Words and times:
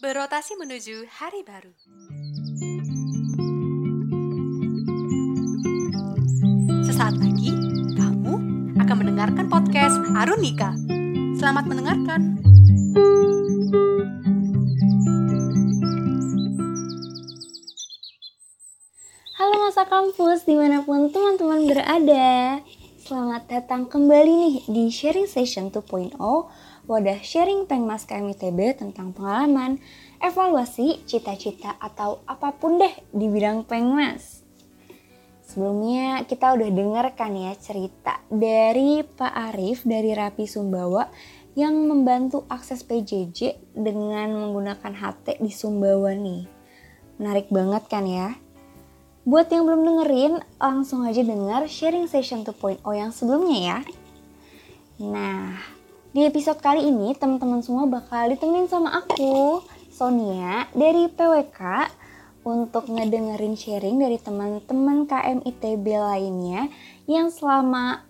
berotasi 0.00 0.56
menuju 0.56 1.04
hari 1.12 1.44
baru. 1.44 1.76
Sesaat 6.88 7.20
lagi, 7.20 7.52
kamu 8.00 8.34
akan 8.80 8.96
mendengarkan 8.96 9.46
podcast 9.52 10.00
Arunika. 10.16 10.72
Selamat 11.36 11.68
mendengarkan. 11.68 12.40
Halo 19.36 19.54
masa 19.68 19.84
kampus 19.84 20.48
di 20.48 20.56
mana 20.56 20.80
pun 20.80 21.12
teman-teman 21.12 21.68
berada 21.68 22.64
Selamat 23.10 23.42
datang 23.50 23.90
kembali 23.90 24.32
nih 24.38 24.54
di 24.70 24.84
Sharing 24.86 25.26
Session 25.26 25.74
2.0 25.74 26.14
Wadah 26.90 27.22
sharing 27.22 27.70
Pengmas 27.70 28.02
KMITB 28.02 28.74
tentang 28.74 29.14
pengalaman, 29.14 29.78
evaluasi, 30.18 31.06
cita-cita 31.06 31.78
atau 31.78 32.26
apa 32.26 32.50
pun 32.50 32.82
deh 32.82 32.90
di 33.14 33.30
bidang 33.30 33.62
Pengmas 33.62 34.42
Sebelumnya 35.50 36.26
kita 36.26 36.54
udah 36.54 36.70
denger 36.70 37.06
kan 37.18 37.34
ya 37.34 37.54
cerita 37.58 38.22
dari 38.26 39.02
Pak 39.02 39.34
Arif 39.50 39.82
dari 39.82 40.14
Rapi 40.14 40.46
Sumbawa 40.46 41.06
yang 41.58 41.74
membantu 41.90 42.46
akses 42.46 42.86
PJJ 42.86 43.74
dengan 43.74 44.30
menggunakan 44.30 44.94
HT 44.94 45.42
di 45.42 45.50
Sumbawa 45.50 46.14
nih. 46.14 46.46
Menarik 47.18 47.50
banget 47.50 47.86
kan 47.90 48.06
ya? 48.06 48.38
Buat 49.26 49.50
yang 49.50 49.66
belum 49.66 49.82
dengerin, 49.82 50.34
langsung 50.62 51.02
aja 51.02 51.22
denger 51.22 51.66
sharing 51.66 52.06
session 52.06 52.46
2.0 52.46 52.82
yang 52.94 53.10
sebelumnya 53.10 53.58
ya. 53.58 53.78
Nah, 55.02 55.58
di 56.10 56.26
episode 56.26 56.58
kali 56.58 56.90
ini 56.90 57.14
teman-teman 57.14 57.62
semua 57.62 57.86
bakal 57.86 58.26
ditemenin 58.34 58.66
sama 58.66 58.98
aku, 58.98 59.62
Sonia 59.94 60.66
dari 60.74 61.06
PWK 61.06 61.86
untuk 62.42 62.90
ngedengerin 62.90 63.54
sharing 63.54 64.02
dari 64.02 64.18
teman-teman 64.18 65.06
KM 65.06 65.46
ITB 65.46 65.86
lainnya 65.86 66.66
yang 67.06 67.30
selama 67.30 68.02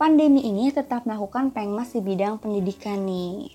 pandemi 0.00 0.40
ini 0.40 0.72
tetap 0.72 1.04
melakukan 1.04 1.52
pengmas 1.52 1.92
di 1.92 2.00
bidang 2.00 2.40
pendidikan 2.40 3.04
nih. 3.04 3.52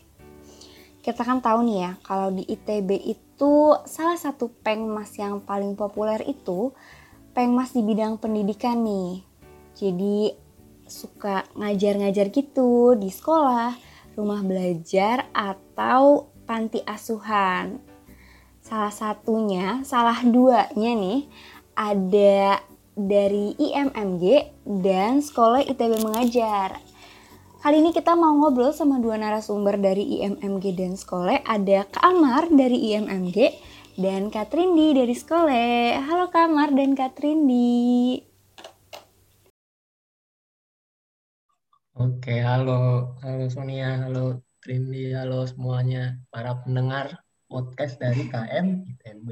Kita 1.02 1.26
kan 1.26 1.42
tahu 1.42 1.66
nih 1.66 1.78
ya, 1.82 1.92
kalau 2.06 2.30
di 2.30 2.46
ITB 2.46 2.94
itu 2.94 3.74
salah 3.90 4.22
satu 4.22 4.54
pengmas 4.62 5.18
yang 5.18 5.42
paling 5.42 5.74
populer 5.74 6.22
itu 6.30 6.78
pengmas 7.34 7.74
di 7.74 7.82
bidang 7.82 8.22
pendidikan 8.22 8.86
nih. 8.86 9.26
Jadi 9.74 10.46
suka 10.90 11.46
ngajar-ngajar 11.54 12.34
gitu 12.34 12.98
di 12.98 13.14
sekolah, 13.14 13.89
rumah 14.20 14.44
belajar, 14.44 15.32
atau 15.32 16.28
panti 16.44 16.84
asuhan. 16.84 17.80
Salah 18.60 18.92
satunya, 18.92 19.80
salah 19.88 20.20
duanya 20.28 20.92
nih, 21.00 21.32
ada 21.80 22.60
dari 23.00 23.56
IMMG 23.56 24.52
dan 24.68 25.24
Sekolah 25.24 25.64
ITB 25.64 26.04
Mengajar. 26.04 26.84
Kali 27.60 27.80
ini 27.80 27.92
kita 27.96 28.16
mau 28.16 28.36
ngobrol 28.36 28.72
sama 28.72 29.00
dua 29.00 29.16
narasumber 29.20 29.80
dari 29.80 30.20
IMMG 30.20 30.76
dan 30.76 30.96
Sekolah. 31.00 31.44
Ada 31.44 31.88
Kak 31.88 32.04
Amar 32.04 32.48
dari 32.52 32.92
IMMG 32.92 33.38
dan 34.00 34.32
Kak 34.32 34.52
Trindi 34.52 34.96
dari 34.96 35.16
Sekolah. 35.16 36.08
Halo 36.08 36.32
Kak 36.32 36.48
Amar 36.48 36.72
dan 36.72 36.96
Kak 36.96 37.20
Oke, 42.00 42.40
halo, 42.40 43.12
halo 43.20 43.52
Sonia, 43.52 44.00
halo 44.08 44.40
Trindi, 44.64 45.12
halo 45.12 45.44
semuanya 45.44 46.16
para 46.32 46.56
pendengar 46.64 47.28
podcast 47.52 48.00
dari 48.00 48.24
KM 48.24 48.88
ITB. 48.88 49.28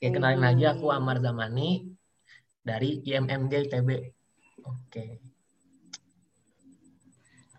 Oke, 0.00 0.08
kenalin 0.08 0.40
lagi 0.40 0.64
aku 0.64 0.88
Amar 0.88 1.20
Zamani 1.20 1.92
dari 2.64 2.96
IMMG 3.04 3.68
ITB. 3.68 4.08
Oke. 4.64 5.20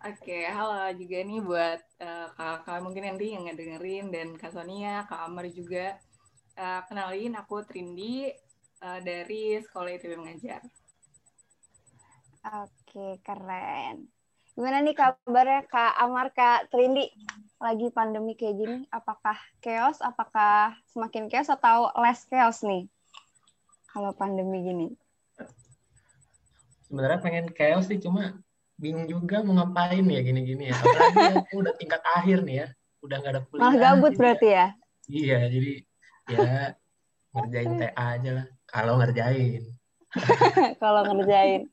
Oke, 0.01 0.49
halo 0.49 0.81
juga 0.97 1.17
nih 1.21 1.37
buat 1.45 1.81
uh, 2.01 2.33
kakak 2.33 2.81
mungkin 2.81 3.05
nanti 3.13 3.37
yang 3.37 3.45
ngedengerin 3.45 4.09
dan 4.09 4.33
Kak 4.33 4.49
Sonia, 4.49 5.05
Kak 5.05 5.29
Amar 5.29 5.45
juga. 5.53 6.01
Uh, 6.57 6.81
kenalin 6.89 7.37
aku 7.37 7.61
Trindi 7.69 8.33
uh, 8.81 8.97
dari 8.97 9.61
Sekolah 9.61 9.93
ITB 9.93 10.17
Mengajar. 10.17 10.65
Oke, 12.49 13.21
keren. 13.21 14.22
Gimana 14.53 14.85
nih 14.85 14.93
kabarnya 14.93 15.65
Kak 15.65 15.97
Amar, 15.97 16.29
Kak 16.29 16.69
Trindi? 16.69 17.09
Lagi 17.57 17.89
pandemi 17.89 18.37
kayak 18.37 18.55
gini, 18.59 18.77
apakah 18.93 19.33
chaos, 19.63 19.97
apakah 19.97 20.77
semakin 20.93 21.25
chaos 21.25 21.49
atau 21.49 21.89
less 21.97 22.29
chaos 22.29 22.61
nih? 22.61 22.85
Kalau 23.89 24.13
pandemi 24.13 24.61
gini. 24.61 24.87
Sebenarnya 26.85 27.17
pengen 27.23 27.49
chaos 27.49 27.89
sih, 27.89 27.97
cuma 27.97 28.37
bingung 28.77 29.09
juga 29.09 29.41
mau 29.41 29.57
ngapain 29.57 30.05
ya 30.05 30.21
gini-gini 30.21 30.69
ya. 30.69 30.77
Apalagi 30.77 31.21
aku 31.39 31.53
udah 31.65 31.73
tingkat 31.73 32.01
akhir 32.13 32.45
nih 32.45 32.55
ya, 32.61 32.67
udah 33.01 33.15
nggak 33.23 33.33
ada 33.33 33.41
kuliah. 33.49 33.61
Malah 33.63 33.75
gabut 33.79 34.13
berarti 34.13 34.47
ya? 34.53 34.67
Iya, 35.09 35.39
jadi 35.49 35.71
ya 36.29 36.49
ngerjain 37.33 37.71
TA 37.81 38.05
aja 38.21 38.31
lah. 38.37 38.45
Kalau 38.69 39.01
ngerjain. 39.01 39.63
Kalau 40.83 41.01
ngerjain. 41.09 41.65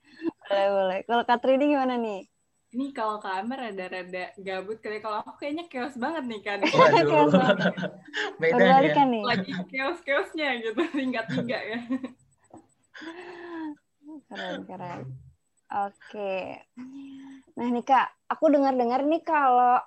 Boleh, 0.49 0.69
boleh. 0.73 0.99
Kalau 1.05 1.25
Katrini 1.29 1.69
gimana 1.69 2.01
nih? 2.01 2.30
Ini 2.71 2.95
kalau 2.95 3.19
kamar 3.19 3.67
rada-rada 3.67 4.31
gabut 4.39 4.79
kali 4.79 5.03
kalau 5.03 5.27
aku 5.27 5.43
kayaknya 5.43 5.67
chaos 5.67 5.99
banget 5.99 6.23
nih 6.31 6.41
kan. 6.47 6.59
Waduh. 6.63 7.27
Beda 8.41 8.79
ya. 8.79 8.95
Kan 8.95 9.11
nih. 9.11 9.23
Lagi 9.27 9.51
chaos-chaosnya 9.75 10.49
gitu 10.63 10.83
tingkat 10.95 11.27
tiga 11.35 11.59
ya. 11.59 11.79
Keren, 14.31 14.59
keren. 14.71 15.01
Oke. 15.71 16.63
Nah 17.59 17.67
nih 17.75 17.83
Kak, 17.83 18.07
aku 18.31 18.55
dengar-dengar 18.55 19.03
nih 19.03 19.23
kalau 19.27 19.83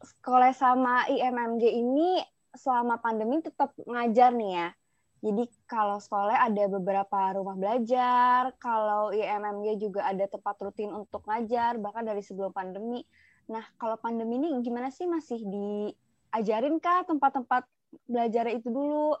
sekolah 0.00 0.56
sama 0.56 1.04
IMMG 1.12 1.68
ini 1.68 2.24
selama 2.56 2.96
pandemi 2.96 3.44
tetap 3.44 3.76
ngajar 3.84 4.32
nih 4.32 4.50
ya. 4.56 4.68
Jadi 5.18 5.50
kalau 5.66 5.98
sekolah 5.98 6.46
ada 6.46 6.64
beberapa 6.70 7.34
rumah 7.34 7.58
belajar, 7.58 8.54
kalau 8.62 9.10
IMMG 9.10 9.82
juga 9.82 10.06
ada 10.06 10.30
tempat 10.30 10.54
rutin 10.62 10.94
untuk 10.94 11.26
ngajar, 11.26 11.74
bahkan 11.82 12.06
dari 12.06 12.22
sebelum 12.22 12.54
pandemi. 12.54 13.02
Nah, 13.50 13.66
kalau 13.82 13.98
pandemi 13.98 14.38
ini 14.38 14.54
gimana 14.62 14.94
sih 14.94 15.10
masih 15.10 15.42
diajarin 15.42 16.78
kah 16.78 17.02
tempat-tempat 17.02 17.66
belajar 18.06 18.46
itu 18.54 18.70
dulu? 18.70 19.18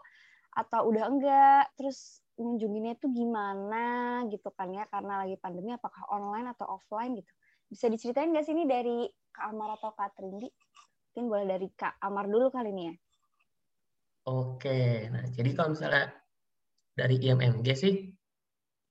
Atau 0.54 0.94
udah 0.94 1.04
enggak? 1.10 1.64
Terus 1.74 2.22
ngunjunginnya 2.38 2.94
itu 2.94 3.10
gimana 3.10 4.22
gitu 4.30 4.54
kan 4.54 4.70
ya? 4.70 4.86
Karena 4.86 5.26
lagi 5.26 5.34
pandemi 5.34 5.74
apakah 5.74 6.06
online 6.14 6.54
atau 6.54 6.78
offline 6.78 7.18
gitu? 7.18 7.32
Bisa 7.66 7.90
diceritain 7.90 8.30
nggak 8.30 8.46
sih 8.46 8.54
ini 8.54 8.70
dari 8.70 9.10
Kak 9.34 9.50
Amar 9.50 9.74
atau 9.74 9.90
Kak 9.98 10.14
Trindi? 10.14 10.46
Mungkin 11.10 11.24
boleh 11.26 11.46
dari 11.58 11.66
Kak 11.74 11.98
Amar 11.98 12.30
dulu 12.30 12.54
kali 12.54 12.70
ini 12.70 12.82
ya. 12.86 12.94
Oke, 14.28 15.08
nah 15.08 15.24
jadi 15.32 15.56
kalau 15.56 15.72
misalnya 15.72 16.12
dari 16.92 17.16
IMMG 17.16 17.68
sih, 17.72 17.94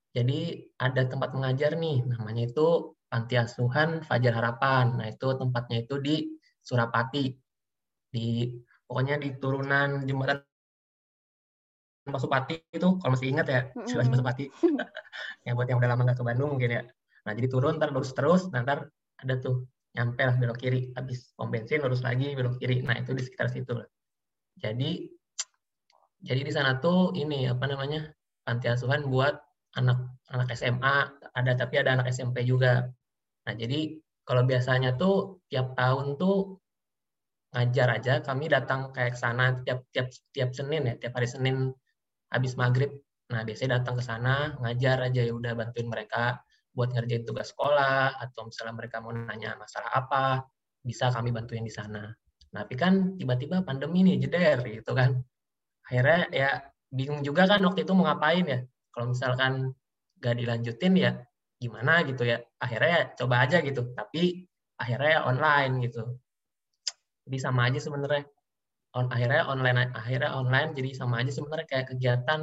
jadi 0.09 0.65
ada 0.81 1.05
tempat 1.05 1.29
mengajar 1.37 1.77
nih, 1.77 2.01
namanya 2.09 2.49
itu 2.49 2.97
Panti 3.05 3.37
Asuhan 3.37 4.01
Fajar 4.01 4.33
Harapan. 4.33 4.97
Nah 4.97 5.07
itu 5.13 5.27
tempatnya 5.37 5.85
itu 5.85 6.01
di 6.01 6.15
Surapati, 6.65 7.37
di 8.09 8.49
pokoknya 8.89 9.21
di 9.21 9.37
turunan 9.37 10.09
jembatan 10.09 10.41
Pasupati 12.07 12.55
itu, 12.71 12.87
kalau 13.03 13.11
masih 13.13 13.27
ingat 13.35 13.47
ya, 13.51 13.61
mm-hmm. 13.75 14.09
Pasupati. 14.09 14.45
yang 15.45 15.59
buat 15.59 15.67
yang 15.67 15.77
udah 15.77 15.89
lama 15.91 16.01
nggak 16.07 16.17
ke 16.17 16.25
Bandung 16.25 16.55
mungkin 16.55 16.71
ya. 16.71 16.83
Nah 17.27 17.31
jadi 17.35 17.47
turun, 17.51 17.77
ntar 17.77 17.91
lurus 17.91 18.15
terus, 18.15 18.47
nah, 18.49 18.63
ntar 18.63 18.87
ada 19.19 19.33
tuh 19.37 19.67
nyampe 19.91 20.23
lah 20.23 20.39
belok 20.39 20.55
kiri, 20.55 20.95
habis 20.95 21.35
pom 21.35 21.51
bensin 21.51 21.83
lurus 21.83 22.01
lagi 22.01 22.31
belok 22.31 22.57
kiri. 22.63 22.79
Nah 22.81 22.95
itu 22.95 23.11
di 23.11 23.21
sekitar 23.27 23.51
situ 23.51 23.75
lah. 23.75 23.87
Jadi 24.55 25.16
jadi 26.21 26.41
di 26.41 26.51
sana 26.53 26.81
tuh 26.81 27.13
ini 27.13 27.45
apa 27.45 27.65
namanya 27.69 28.09
panti 28.41 28.65
asuhan 28.71 29.05
buat 29.05 29.37
anak 29.77 29.99
anak 30.33 30.49
SMA 30.57 30.95
ada 31.37 31.51
tapi 31.53 31.75
ada 31.77 31.93
anak 31.93 32.09
SMP 32.09 32.41
juga. 32.41 32.89
Nah 33.45 33.53
jadi 33.53 34.01
kalau 34.25 34.43
biasanya 34.43 34.97
tuh 34.97 35.45
tiap 35.45 35.77
tahun 35.77 36.17
tuh 36.17 36.57
ngajar 37.53 37.87
aja 38.01 38.13
kami 38.25 38.49
datang 38.49 38.91
kayak 38.91 39.15
ke 39.15 39.19
sana 39.19 39.61
tiap 39.63 39.85
tiap 39.93 40.09
tiap 40.33 40.49
Senin 40.57 40.89
ya 40.89 40.95
tiap 40.97 41.13
hari 41.15 41.29
Senin 41.29 41.69
habis 42.33 42.57
maghrib. 42.57 42.91
Nah 43.29 43.45
biasanya 43.45 43.81
datang 43.81 44.01
ke 44.01 44.03
sana 44.03 44.57
ngajar 44.57 44.97
aja 45.05 45.21
ya 45.21 45.33
udah 45.37 45.53
bantuin 45.53 45.87
mereka 45.87 46.41
buat 46.73 46.93
ngerjain 46.93 47.25
tugas 47.25 47.53
sekolah 47.53 48.17
atau 48.21 48.49
misalnya 48.49 48.73
mereka 48.73 49.01
mau 49.01 49.13
nanya 49.13 49.57
masalah 49.57 49.91
apa 49.93 50.45
bisa 50.81 51.09
kami 51.13 51.29
bantuin 51.33 51.65
di 51.65 51.73
sana. 51.73 52.05
Nah, 52.47 52.63
tapi 52.63 52.79
kan 52.79 53.19
tiba-tiba 53.19 53.59
pandemi 53.65 54.07
nih 54.07 54.23
jeder 54.23 54.63
gitu 54.63 54.95
kan 54.95 55.19
akhirnya 55.87 56.19
ya 56.35 56.49
bingung 56.91 57.23
juga 57.23 57.47
kan 57.47 57.63
waktu 57.63 57.87
itu 57.87 57.91
mau 57.95 58.05
ngapain 58.11 58.45
ya. 58.45 58.59
Kalau 58.91 59.15
misalkan 59.15 59.71
gak 60.19 60.35
dilanjutin 60.35 60.93
ya 60.99 61.11
gimana 61.57 62.03
gitu 62.03 62.27
ya. 62.27 62.43
Akhirnya 62.59 62.91
ya 62.91 63.03
coba 63.15 63.35
aja 63.47 63.57
gitu. 63.63 63.81
Tapi 63.95 64.43
akhirnya 64.77 65.09
ya 65.09 65.21
online 65.23 65.73
gitu. 65.87 66.19
Jadi 67.27 67.37
sama 67.39 67.71
aja 67.71 67.79
sebenarnya. 67.79 68.27
On, 68.95 69.07
akhirnya 69.11 69.47
online 69.47 69.91
akhirnya 69.95 70.31
online. 70.35 70.75
Jadi 70.75 70.89
sama 70.91 71.23
aja 71.23 71.31
sebenarnya 71.31 71.67
kayak 71.71 71.85
kegiatan 71.95 72.41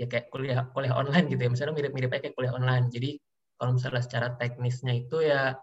ya 0.00 0.06
kayak 0.08 0.26
kuliah 0.32 0.64
kuliah 0.72 0.94
online 0.96 1.28
gitu 1.28 1.40
ya. 1.44 1.50
Misalnya 1.52 1.74
mirip-mirip 1.76 2.08
kayak 2.08 2.32
kuliah 2.32 2.56
online. 2.56 2.88
Jadi 2.88 3.20
kalau 3.60 3.76
misalnya 3.76 4.02
secara 4.02 4.28
teknisnya 4.40 4.92
itu 4.96 5.22
ya 5.22 5.54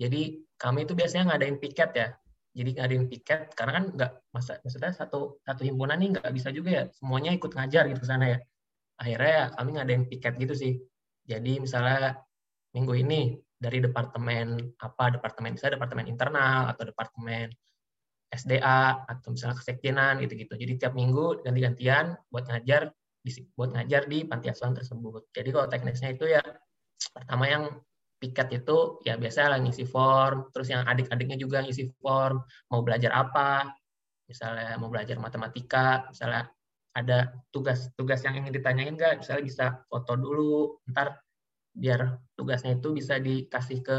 jadi 0.00 0.40
kami 0.56 0.88
itu 0.88 0.96
biasanya 0.96 1.34
ngadain 1.34 1.60
piket 1.60 1.90
ya 1.92 2.08
jadi 2.52 2.70
ngadain 2.76 3.06
piket 3.08 3.56
karena 3.56 3.72
kan 3.80 3.84
nggak 3.96 4.12
masa 4.32 4.60
maksudnya 4.60 4.92
satu 4.92 5.40
satu 5.40 5.62
himpunan 5.64 5.96
nih 5.96 6.08
nggak 6.16 6.32
bisa 6.36 6.48
juga 6.52 6.70
ya 6.70 6.84
semuanya 6.92 7.32
ikut 7.32 7.52
ngajar 7.56 7.88
gitu 7.88 8.00
ke 8.04 8.08
sana 8.08 8.24
ya 8.36 8.38
akhirnya 9.00 9.32
ya 9.32 9.44
kami 9.56 9.70
ngadain 9.76 10.04
piket 10.06 10.34
gitu 10.36 10.54
sih 10.54 10.72
jadi 11.24 11.52
misalnya 11.64 12.20
minggu 12.76 12.92
ini 12.96 13.20
dari 13.56 13.78
departemen 13.80 14.58
apa 14.82 15.04
departemen 15.16 15.56
misalnya 15.56 15.80
departemen 15.80 16.06
internal 16.10 16.68
atau 16.72 16.82
departemen 16.88 17.48
SDA 18.32 19.04
atau 19.04 19.28
misalnya 19.36 19.60
kesekjenan 19.60 20.24
gitu-gitu. 20.24 20.56
Jadi 20.56 20.72
tiap 20.80 20.96
minggu 20.96 21.44
ganti-gantian 21.44 22.16
buat 22.32 22.48
ngajar 22.48 22.88
buat 23.54 23.70
ngajar 23.70 24.08
di 24.08 24.24
panti 24.26 24.50
asuhan 24.50 24.74
tersebut. 24.74 25.30
Jadi 25.30 25.48
kalau 25.54 25.68
teknisnya 25.68 26.16
itu 26.16 26.26
ya 26.26 26.42
pertama 27.12 27.44
yang 27.46 27.64
piket 28.22 28.62
itu 28.62 29.02
ya 29.02 29.18
biasa 29.18 29.50
lah 29.50 29.58
ngisi 29.58 29.82
form, 29.82 30.54
terus 30.54 30.70
yang 30.70 30.86
adik-adiknya 30.86 31.34
juga 31.34 31.66
ngisi 31.66 31.90
form, 31.98 32.38
mau 32.70 32.80
belajar 32.86 33.10
apa, 33.10 33.74
misalnya 34.30 34.78
mau 34.78 34.86
belajar 34.86 35.18
matematika, 35.18 36.06
misalnya 36.06 36.46
ada 36.94 37.34
tugas-tugas 37.50 38.22
yang 38.22 38.38
ingin 38.38 38.54
ditanyain 38.54 38.94
nggak, 38.94 39.18
misalnya 39.18 39.42
bisa 39.42 39.66
foto 39.90 40.14
dulu, 40.14 40.78
ntar 40.94 41.18
biar 41.74 42.20
tugasnya 42.38 42.78
itu 42.78 42.94
bisa 42.94 43.18
dikasih 43.18 43.82
ke 43.82 43.98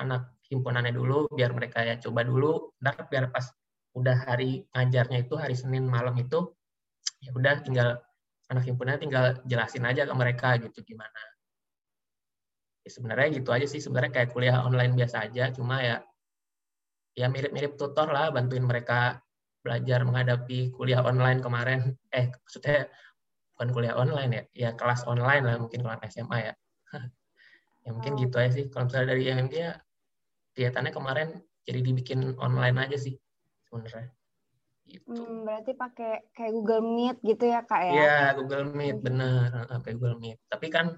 anak 0.00 0.34
himpunannya 0.48 0.90
dulu 0.90 1.30
biar 1.30 1.52
mereka 1.52 1.84
ya 1.84 2.00
coba 2.00 2.24
dulu 2.24 2.74
ntar 2.80 3.06
biar 3.12 3.30
pas 3.30 3.46
udah 3.94 4.26
hari 4.26 4.66
ngajarnya 4.74 5.28
itu 5.28 5.34
hari 5.38 5.54
Senin 5.54 5.86
malam 5.86 6.16
itu 6.18 6.50
ya 7.22 7.30
udah 7.36 7.62
tinggal 7.62 8.02
anak 8.50 8.64
himpunannya 8.66 9.00
tinggal 9.00 9.24
jelasin 9.46 9.84
aja 9.86 10.04
ke 10.04 10.14
mereka 10.16 10.56
gitu 10.60 10.82
gimana 10.82 11.20
ya, 12.84 12.90
sebenarnya 12.92 13.28
gitu 13.40 13.50
aja 13.50 13.66
sih. 13.66 13.80
Sebenarnya 13.80 14.12
kayak 14.12 14.30
kuliah 14.36 14.60
online 14.62 14.92
biasa 14.92 15.26
aja. 15.26 15.50
Cuma 15.50 15.80
ya 15.80 15.96
ya 17.14 17.26
mirip-mirip 17.30 17.78
tutor 17.78 18.10
lah 18.10 18.34
bantuin 18.34 18.66
mereka 18.66 19.22
belajar 19.64 20.04
menghadapi 20.04 20.70
kuliah 20.76 21.00
online 21.00 21.40
kemarin. 21.40 21.80
Eh 22.14 22.30
maksudnya 22.30 22.86
bukan 23.54 23.68
kuliah 23.72 23.94
online 23.96 24.30
ya 24.30 24.42
ya 24.52 24.70
kelas 24.76 25.08
online 25.08 25.42
lah 25.48 25.56
mungkin 25.56 25.80
kelas 25.80 26.00
SMA 26.12 26.52
ya. 26.52 26.54
Ya 27.84 27.92
mungkin 27.92 28.16
gitu 28.16 28.40
aja 28.40 28.48
sih. 28.48 28.72
Kalau 28.72 28.88
misalnya 28.88 29.12
dari 29.12 29.28
MMG 29.28 29.54
ya 29.60 29.76
kegiatannya 30.56 30.92
kemarin 30.96 31.28
jadi 31.68 31.84
dibikin 31.84 32.32
online 32.40 32.80
aja 32.80 32.96
sih 32.96 33.12
sebenarnya. 33.68 34.08
Gitu. 34.88 35.04
Hmm, 35.04 35.44
berarti 35.44 35.72
pakai 35.76 36.32
kayak 36.32 36.52
Google 36.56 36.80
Meet 36.80 37.16
gitu 37.20 37.44
ya 37.44 37.60
kak 37.60 37.80
ya? 37.84 37.92
Iya 37.92 38.16
Google 38.40 38.72
Meet 38.72 39.04
bener. 39.04 39.48
Pakai 39.68 39.92
Google 40.00 40.16
Meet. 40.16 40.38
Tapi 40.48 40.66
kan 40.72 40.96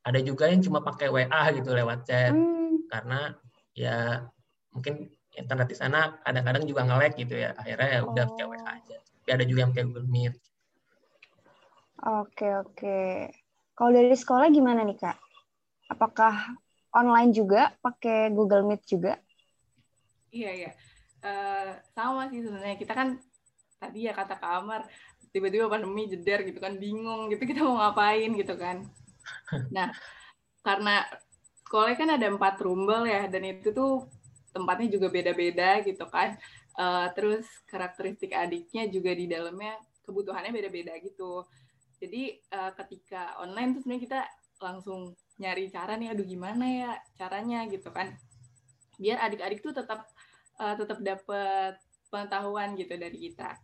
ada 0.00 0.20
juga 0.24 0.48
yang 0.48 0.64
cuma 0.64 0.80
pakai 0.80 1.12
WA 1.12 1.42
gitu 1.52 1.70
lewat 1.76 2.08
chat 2.08 2.32
hmm. 2.32 2.88
karena 2.88 3.36
ya 3.76 4.24
mungkin 4.72 5.12
internet 5.36 5.68
di 5.70 5.76
sana 5.76 6.18
kadang-kadang 6.24 6.64
juga 6.66 6.86
nge-lag 6.88 7.12
gitu 7.14 7.34
ya 7.36 7.54
akhirnya 7.54 7.88
ya 7.88 8.00
udah 8.04 8.24
oh. 8.24 8.28
pakai 8.34 8.46
WA 8.48 8.66
aja. 8.66 8.96
Tapi 9.00 9.30
ada 9.30 9.44
juga 9.44 9.58
yang 9.62 9.70
pakai 9.76 9.84
Google 9.86 10.08
Meet. 10.08 10.34
Oke 12.00 12.48
oke. 12.56 13.00
Kalau 13.76 13.90
dari 13.92 14.16
sekolah 14.16 14.48
gimana 14.48 14.80
nih 14.84 14.96
kak? 14.96 15.16
Apakah 15.92 16.56
online 16.96 17.30
juga 17.30 17.70
pakai 17.84 18.32
Google 18.32 18.66
Meet 18.66 18.82
juga? 18.88 19.20
Iya 20.30 20.50
iya, 20.54 20.70
uh, 21.26 21.74
sama 21.90 22.30
sih 22.30 22.40
sebenarnya. 22.42 22.78
Kita 22.78 22.92
kan 22.94 23.18
tadi 23.82 24.06
ya 24.06 24.14
kata 24.14 24.38
Kak 24.38 24.52
Amar, 24.62 24.86
tiba-tiba 25.34 25.66
pandemi 25.66 26.06
jeder 26.06 26.46
gitu 26.46 26.62
kan, 26.62 26.78
bingung 26.78 27.26
gitu 27.34 27.42
kita 27.42 27.66
mau 27.66 27.82
ngapain 27.82 28.30
gitu 28.38 28.54
kan. 28.54 28.86
Nah, 29.74 29.90
karena 30.62 31.06
sekolah 31.64 31.94
kan 31.96 32.10
ada 32.14 32.26
empat 32.30 32.60
rumbel 32.62 33.06
ya, 33.06 33.26
dan 33.30 33.42
itu 33.46 33.70
tuh 33.70 34.06
tempatnya 34.50 34.88
juga 34.90 35.08
beda-beda 35.10 35.80
gitu 35.86 36.04
kan. 36.10 36.34
Uh, 36.78 37.10
terus 37.12 37.44
karakteristik 37.66 38.30
adiknya 38.32 38.86
juga 38.88 39.10
di 39.12 39.26
dalamnya 39.26 39.78
kebutuhannya 40.06 40.50
beda-beda 40.54 40.96
gitu. 41.02 41.44
Jadi 42.00 42.40
uh, 42.54 42.72
ketika 42.74 43.36
online 43.42 43.76
tuh 43.76 43.80
sebenarnya 43.84 44.04
kita 44.06 44.20
langsung 44.60 45.00
nyari 45.40 45.72
cara 45.72 45.96
nih 45.96 46.12
aduh 46.12 46.26
gimana 46.26 46.64
ya 46.64 46.92
caranya? 47.16 47.64
gitu 47.68 47.88
kan. 47.92 48.16
Biar 49.00 49.20
adik-adik 49.24 49.60
tuh 49.64 49.72
tetap 49.72 50.08
uh, 50.60 50.74
tetap 50.76 50.98
dapat 51.00 51.80
pengetahuan 52.10 52.74
gitu 52.76 52.94
dari 52.98 53.18
kita. 53.30 53.56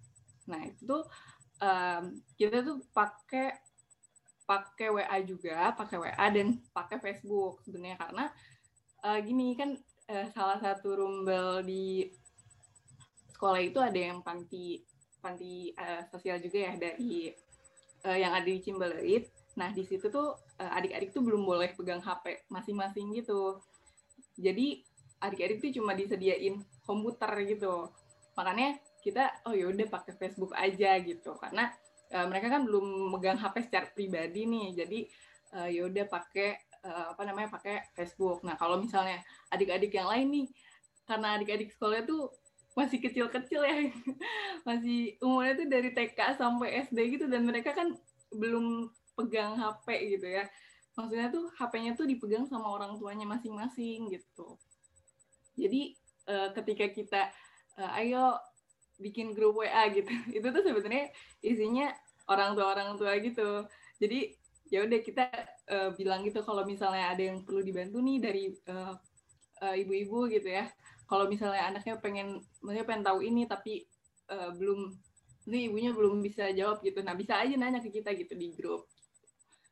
Nah 0.48 0.60
itu 0.64 0.82
tuh 0.86 1.02
um, 1.60 2.02
kita 2.38 2.62
tuh 2.62 2.80
pakai 2.94 3.65
pakai 4.46 4.88
WA 4.94 5.18
juga 5.26 5.74
pakai 5.74 5.98
WA 5.98 6.26
dan 6.30 6.56
pakai 6.70 7.02
Facebook 7.02 7.60
sebenarnya 7.66 7.98
karena 7.98 8.24
uh, 9.02 9.18
gini 9.18 9.58
kan 9.58 9.74
uh, 10.10 10.26
salah 10.30 10.62
satu 10.62 10.94
rumbel 10.94 11.66
di 11.66 12.06
sekolah 13.34 13.60
itu 13.60 13.76
ada 13.82 13.98
yang 13.98 14.24
panti 14.24 14.80
panti 15.20 15.74
uh, 15.74 16.06
sosial 16.08 16.38
juga 16.38 16.70
ya 16.70 16.72
dari 16.78 17.34
uh, 18.06 18.16
yang 18.16 18.32
ada 18.32 18.46
di 18.46 18.62
Cimbeleit. 18.62 19.26
Nah, 19.58 19.74
di 19.74 19.82
situ 19.82 20.06
tuh 20.06 20.38
uh, 20.62 20.72
adik-adik 20.78 21.10
tuh 21.10 21.26
belum 21.26 21.42
boleh 21.42 21.74
pegang 21.74 21.98
HP 21.98 22.46
masing-masing 22.48 23.10
gitu. 23.18 23.58
Jadi 24.38 24.86
adik-adik 25.18 25.58
tuh 25.58 25.72
cuma 25.82 25.98
disediain 25.98 26.62
komputer 26.86 27.32
gitu. 27.48 27.90
Makanya 28.38 28.78
kita 29.02 29.42
oh 29.46 29.54
ya 29.54 29.70
udah 29.70 29.86
pakai 29.90 30.14
Facebook 30.18 30.54
aja 30.54 30.98
gitu 31.02 31.34
karena 31.38 31.70
uh, 32.12 32.26
mereka 32.28 32.52
kan 32.52 32.62
belum 32.66 33.14
megang 33.14 33.38
HP 33.38 33.70
secara 33.70 33.86
pribadi 33.90 34.46
nih. 34.46 34.68
Jadi 34.76 35.00
uh, 35.56 35.68
ya 35.70 35.86
udah 35.88 36.04
pakai 36.06 36.58
uh, 36.86 37.16
apa 37.16 37.22
namanya 37.26 37.48
pakai 37.54 37.90
Facebook. 37.96 38.44
Nah, 38.46 38.54
kalau 38.54 38.78
misalnya 38.78 39.22
adik-adik 39.50 39.94
yang 39.94 40.10
lain 40.10 40.28
nih 40.30 40.46
karena 41.06 41.38
adik-adik 41.38 41.70
sekolah 41.70 42.02
tuh 42.02 42.34
masih 42.76 43.00
kecil-kecil 43.00 43.64
ya 43.64 43.88
masih 44.68 45.16
umurnya 45.24 45.64
tuh 45.64 45.68
dari 45.70 45.90
TK 45.96 46.36
sampai 46.36 46.84
SD 46.84 46.98
gitu 47.16 47.24
dan 47.24 47.48
mereka 47.48 47.72
kan 47.72 47.96
belum 48.28 48.92
pegang 49.16 49.56
HP 49.56 50.18
gitu 50.18 50.28
ya 50.28 50.44
maksudnya 50.92 51.32
tuh 51.32 51.48
HP-nya 51.56 51.96
tuh 51.96 52.04
dipegang 52.04 52.44
sama 52.44 52.68
orang 52.68 53.00
tuanya 53.00 53.24
masing-masing 53.24 54.12
gitu 54.12 54.60
jadi 55.56 55.96
uh, 56.28 56.48
ketika 56.52 56.92
kita 56.92 57.22
uh, 57.80 57.98
ayo 58.04 58.36
bikin 58.96 59.36
grup 59.36 59.60
WA 59.60 59.88
gitu. 59.92 60.08
Itu 60.36 60.48
tuh 60.52 60.62
sebenarnya 60.64 61.12
isinya 61.44 61.92
orang 62.26 62.56
tua 62.56 62.66
orang 62.72 62.96
tua 62.98 63.16
gitu. 63.22 63.64
Jadi 64.00 64.34
ya 64.66 64.82
udah 64.82 64.98
kita 64.98 65.30
uh, 65.70 65.90
bilang 65.94 66.26
gitu 66.26 66.42
kalau 66.42 66.66
misalnya 66.66 67.14
ada 67.14 67.22
yang 67.22 67.46
perlu 67.46 67.62
dibantu 67.62 68.02
nih 68.02 68.18
dari 68.18 68.44
uh, 68.66 68.94
uh, 69.62 69.74
ibu-ibu 69.76 70.26
gitu 70.32 70.48
ya. 70.50 70.66
Kalau 71.06 71.30
misalnya 71.30 71.70
anaknya 71.70 72.02
pengen 72.02 72.42
maksudnya 72.58 72.86
pengen 72.86 73.04
tahu 73.06 73.22
ini 73.22 73.46
tapi 73.46 73.86
uh, 74.26 74.50
belum 74.58 74.90
ini 75.46 75.70
ibunya 75.70 75.94
belum 75.94 76.18
bisa 76.24 76.50
jawab 76.50 76.82
gitu. 76.82 76.98
Nah 77.06 77.14
bisa 77.14 77.38
aja 77.38 77.54
nanya 77.54 77.78
ke 77.78 77.94
kita 77.94 78.10
gitu 78.18 78.34
di 78.34 78.50
grup. 78.56 78.90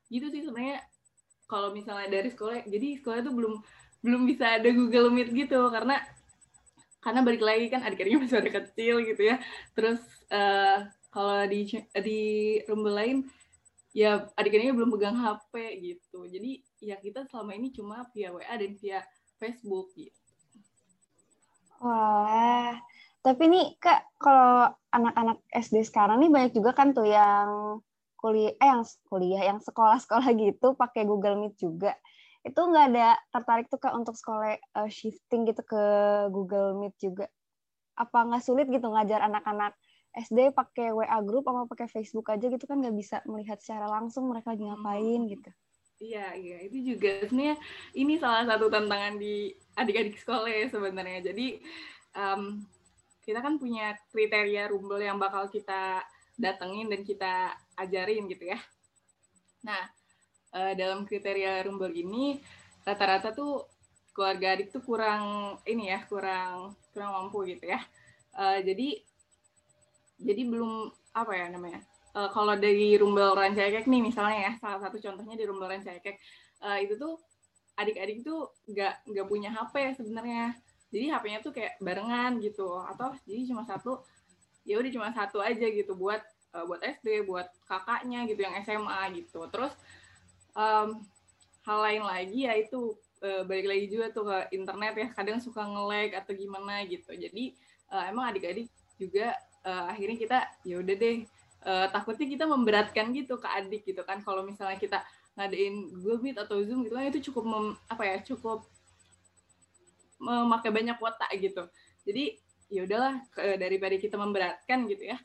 Gitu 0.07 0.31
sih 0.31 0.47
sebenarnya. 0.47 0.85
Kalau 1.45 1.77
misalnya 1.77 2.09
dari 2.09 2.33
sekolah 2.33 2.65
jadi 2.65 3.05
sekolah 3.05 3.19
itu 3.21 3.33
belum 3.35 3.55
belum 4.01 4.23
bisa 4.25 4.63
ada 4.63 4.69
Google 4.71 5.11
Meet 5.11 5.35
gitu. 5.35 5.61
Karena 5.69 5.99
karena 7.05 7.21
balik 7.21 7.45
lagi 7.45 7.69
kan 7.69 7.85
adik-adiknya 7.85 8.21
masih 8.25 8.41
ada 8.41 8.51
kecil 8.51 9.05
gitu 9.05 9.23
ya. 9.23 9.37
Terus 9.77 10.01
uh, 10.33 10.89
kalau 11.13 11.45
di 11.45 11.69
di 12.01 12.21
rumah 12.65 13.05
lain 13.05 13.29
ya 13.93 14.27
adik-adiknya 14.35 14.73
belum 14.73 14.91
pegang 14.97 15.21
HP 15.21 15.55
gitu. 15.85 16.25
Jadi 16.25 16.65
ya 16.81 16.97
kita 16.97 17.29
selama 17.29 17.53
ini 17.53 17.71
cuma 17.77 18.09
via 18.17 18.33
WA 18.33 18.55
dan 18.57 18.73
via 18.81 19.05
Facebook 19.37 19.93
gitu. 19.95 20.17
Wah, 21.85 22.81
tapi 23.21 23.45
nih 23.45 23.77
Kak, 23.77 24.17
kalau 24.17 24.73
anak-anak 24.89 25.45
SD 25.53 25.85
sekarang 25.85 26.17
nih 26.25 26.33
banyak 26.33 26.53
juga 26.57 26.73
kan 26.73 26.97
tuh 26.97 27.05
yang 27.05 27.81
kuliah, 28.17 28.57
eh 28.57 28.69
yang 28.73 28.85
kuliah, 29.05 29.43
yang 29.53 29.59
sekolah-sekolah 29.61 30.33
gitu 30.33 30.73
pakai 30.73 31.05
Google 31.05 31.37
Meet 31.45 31.61
juga. 31.61 31.93
Itu 32.45 32.61
nggak 32.61 32.87
ada 32.93 33.17
tertarik 33.33 33.67
tuh 33.73 33.81
Kak 33.81 33.97
untuk 33.97 34.15
sekolah 34.15 34.61
uh, 34.77 34.89
shifting 34.93 35.49
gitu 35.49 35.65
ke 35.65 35.83
Google 36.29 36.77
Meet 36.77 36.95
juga? 37.01 37.27
Apa 37.97 38.29
nggak 38.29 38.45
sulit 38.45 38.69
gitu 38.69 38.93
ngajar 38.93 39.25
anak-anak 39.25 39.73
SD 40.15 40.55
pakai 40.55 40.95
WA 40.95 41.19
group 41.27 41.49
atau 41.51 41.67
pakai 41.67 41.91
Facebook 41.91 42.31
aja 42.31 42.47
gitu 42.47 42.65
kan 42.69 42.79
nggak 42.79 42.95
bisa 42.95 43.19
melihat 43.27 43.59
secara 43.59 43.91
langsung 43.91 44.31
mereka 44.31 44.55
lagi 44.55 44.63
ngapain 44.69 45.21
hmm. 45.27 45.31
gitu? 45.33 45.51
Iya, 46.03 46.27
iya, 46.35 46.59
itu 46.67 46.95
juga 46.95 47.23
sebenarnya 47.25 47.57
ini 47.95 48.19
salah 48.19 48.45
satu 48.45 48.67
tantangan 48.67 49.15
di 49.15 49.55
adik-adik 49.79 50.19
sekolah 50.19 50.51
ya 50.51 50.67
sebenarnya. 50.69 51.33
Jadi 51.33 51.63
um, 52.19 52.67
kita 53.25 53.41
kan 53.41 53.57
punya 53.57 53.95
kriteria 54.11 54.69
rumbel 54.69 55.01
yang 55.01 55.17
bakal 55.17 55.47
kita 55.49 56.03
datengin 56.35 56.91
dan 56.91 57.07
kita 57.07 57.55
ajarin 57.79 58.27
gitu 58.27 58.53
ya. 58.53 58.59
Nah, 59.65 59.87
uh, 60.55 60.73
dalam 60.79 61.03
kriteria 61.03 61.67
rumbel 61.67 61.91
ini 61.91 62.39
rata-rata 62.87 63.35
tuh 63.35 63.67
keluarga 64.15 64.55
adik 64.55 64.71
tuh 64.71 64.81
kurang 64.87 65.57
ini 65.67 65.91
ya, 65.91 66.07
kurang 66.07 66.79
kurang 66.95 67.11
mampu 67.11 67.51
gitu 67.51 67.67
ya. 67.69 67.83
Uh, 68.35 68.63
jadi 68.63 69.03
jadi 70.19 70.43
belum 70.47 70.91
apa 71.15 71.33
ya 71.35 71.47
namanya 71.51 71.83
uh, 72.15 72.31
kalau 72.31 72.55
dari 72.59 72.95
Rumbel 72.99 73.35
Rancakek 73.35 73.87
nih 73.87 74.03
misalnya 74.03 74.39
ya 74.51 74.53
salah 74.59 74.81
satu 74.83 74.99
contohnya 74.99 75.35
di 75.35 75.45
Rumbel 75.47 75.71
Rancakek 75.71 76.17
uh, 76.63 76.79
itu 76.79 76.95
tuh 76.99 77.19
adik-adik 77.75 78.23
tuh 78.23 78.55
nggak 78.71 79.11
nggak 79.11 79.27
punya 79.27 79.51
HP 79.51 79.99
sebenarnya 79.99 80.55
jadi 80.95 81.19
HP-nya 81.19 81.39
tuh 81.43 81.51
kayak 81.51 81.75
barengan 81.83 82.39
gitu 82.39 82.79
atau 82.87 83.15
jadi 83.27 83.51
cuma 83.51 83.67
satu 83.67 83.99
ya 84.63 84.79
udah 84.79 84.91
cuma 84.95 85.09
satu 85.11 85.43
aja 85.43 85.67
gitu 85.67 85.99
buat 85.99 86.23
buat 86.55 86.79
SD 86.87 87.27
buat 87.27 87.51
kakaknya 87.67 88.31
gitu 88.31 88.47
yang 88.47 88.55
SMA 88.63 89.19
gitu 89.19 89.43
terus 89.51 89.75
um, 90.55 91.03
hal 91.65 91.79
lain 91.83 92.03
lagi 92.03 92.47
ya 92.47 92.55
itu 92.57 92.95
uh, 93.25 93.43
balik 93.45 93.67
lagi 93.69 93.87
juga 93.91 94.07
tuh 94.15 94.25
ke 94.29 94.39
internet 94.55 94.95
ya 94.95 95.09
kadang 95.13 95.39
suka 95.43 95.65
nge-lag 95.65 96.11
atau 96.19 96.33
gimana 96.33 96.85
gitu. 96.87 97.11
Jadi 97.13 97.55
uh, 97.91 98.05
emang 98.09 98.31
adik-adik 98.31 98.71
juga 98.97 99.35
uh, 99.67 99.91
akhirnya 99.91 100.17
kita 100.17 100.39
ya 100.63 100.81
udah 100.81 100.95
deh 100.95 101.17
uh, 101.67 101.87
takutnya 101.91 102.27
kita 102.31 102.45
memberatkan 102.47 103.11
gitu 103.13 103.41
ke 103.41 103.49
adik 103.49 103.83
gitu 103.85 104.03
kan. 104.07 104.23
Kalau 104.23 104.47
misalnya 104.47 104.79
kita 104.79 105.03
ngadain 105.35 105.91
Google 105.91 106.23
Meet 106.23 106.37
atau 106.39 106.63
Zoom 106.63 106.87
gitu 106.87 106.95
kan 106.95 107.11
itu 107.11 107.21
cukup 107.33 107.45
mem, 107.49 107.67
apa 107.91 108.03
ya 108.07 108.17
cukup 108.23 108.63
memakai 110.23 110.71
banyak 110.71 110.97
kuota 110.97 111.27
gitu. 111.35 111.67
Jadi 112.07 112.39
ya 112.71 112.87
udahlah 112.87 113.21
daripada 113.61 113.95
kita 114.01 114.17
memberatkan 114.17 114.89
gitu 114.89 115.05
ya 115.05 115.19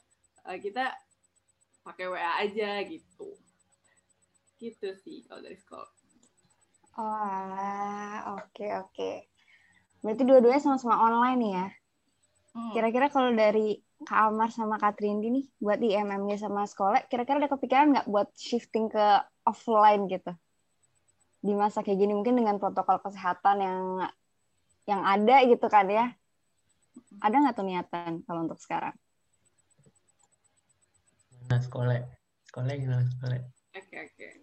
kita 0.60 0.92
pakai 1.82 2.06
WA 2.12 2.32
aja 2.46 2.84
gitu 2.84 3.40
gitu 4.60 4.92
sih 5.00 5.24
kalau 5.26 5.42
dari 5.42 5.58
sekolah 5.58 5.90
oh 7.00 8.36
oke 8.38 8.68
oke 8.86 9.12
berarti 10.04 10.24
dua-duanya 10.28 10.62
sama-sama 10.62 11.00
online 11.00 11.42
ya 11.48 11.68
hmm. 12.54 12.72
kira-kira 12.76 13.08
kalau 13.08 13.32
dari 13.32 13.80
Kak 14.00 14.32
Amar 14.32 14.48
sama 14.56 14.80
Kak 14.80 14.96
Trindi 14.96 15.28
nih 15.28 15.46
buat 15.60 15.76
IMM-nya 15.84 16.40
sama 16.40 16.64
sekolah, 16.64 17.04
kira-kira 17.12 17.44
ada 17.44 17.52
kepikiran 17.52 17.92
nggak 17.92 18.08
buat 18.08 18.32
shifting 18.32 18.88
ke 18.88 19.06
offline 19.44 20.08
gitu? 20.08 20.32
Di 21.44 21.52
masa 21.52 21.84
kayak 21.84 22.00
gini 22.00 22.16
mungkin 22.16 22.40
dengan 22.40 22.56
protokol 22.64 23.04
kesehatan 23.04 23.60
yang 23.60 23.80
yang 24.88 25.02
ada 25.04 25.44
gitu 25.44 25.68
kan 25.68 25.92
ya. 25.92 26.16
Ada 27.20 27.36
nggak 27.44 27.56
tuh 27.60 27.68
niatan 27.68 28.12
kalau 28.24 28.48
untuk 28.48 28.64
sekarang? 28.64 28.96
Nah, 31.52 31.60
sekolah. 31.60 32.00
Sekolah 32.48 32.72
gimana 32.80 33.04
sekolah? 33.04 33.36
Oke, 33.36 33.84
okay, 33.84 34.00
oke. 34.08 34.16
Okay. 34.16 34.39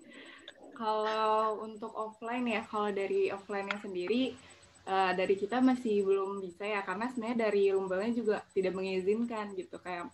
Kalau 0.77 1.65
untuk 1.65 1.97
offline 1.97 2.45
ya, 2.45 2.61
kalau 2.69 2.93
dari 2.93 3.33
offline-nya 3.33 3.81
sendiri, 3.81 4.37
uh, 4.85 5.13
dari 5.17 5.35
kita 5.35 5.65
masih 5.65 6.05
belum 6.05 6.45
bisa 6.45 6.69
ya 6.69 6.85
karena 6.85 7.09
sebenarnya 7.11 7.49
dari 7.49 7.73
rumbalnya 7.73 8.13
juga 8.13 8.37
tidak 8.53 8.77
mengizinkan 8.77 9.57
gitu. 9.57 9.81
Kayak 9.81 10.13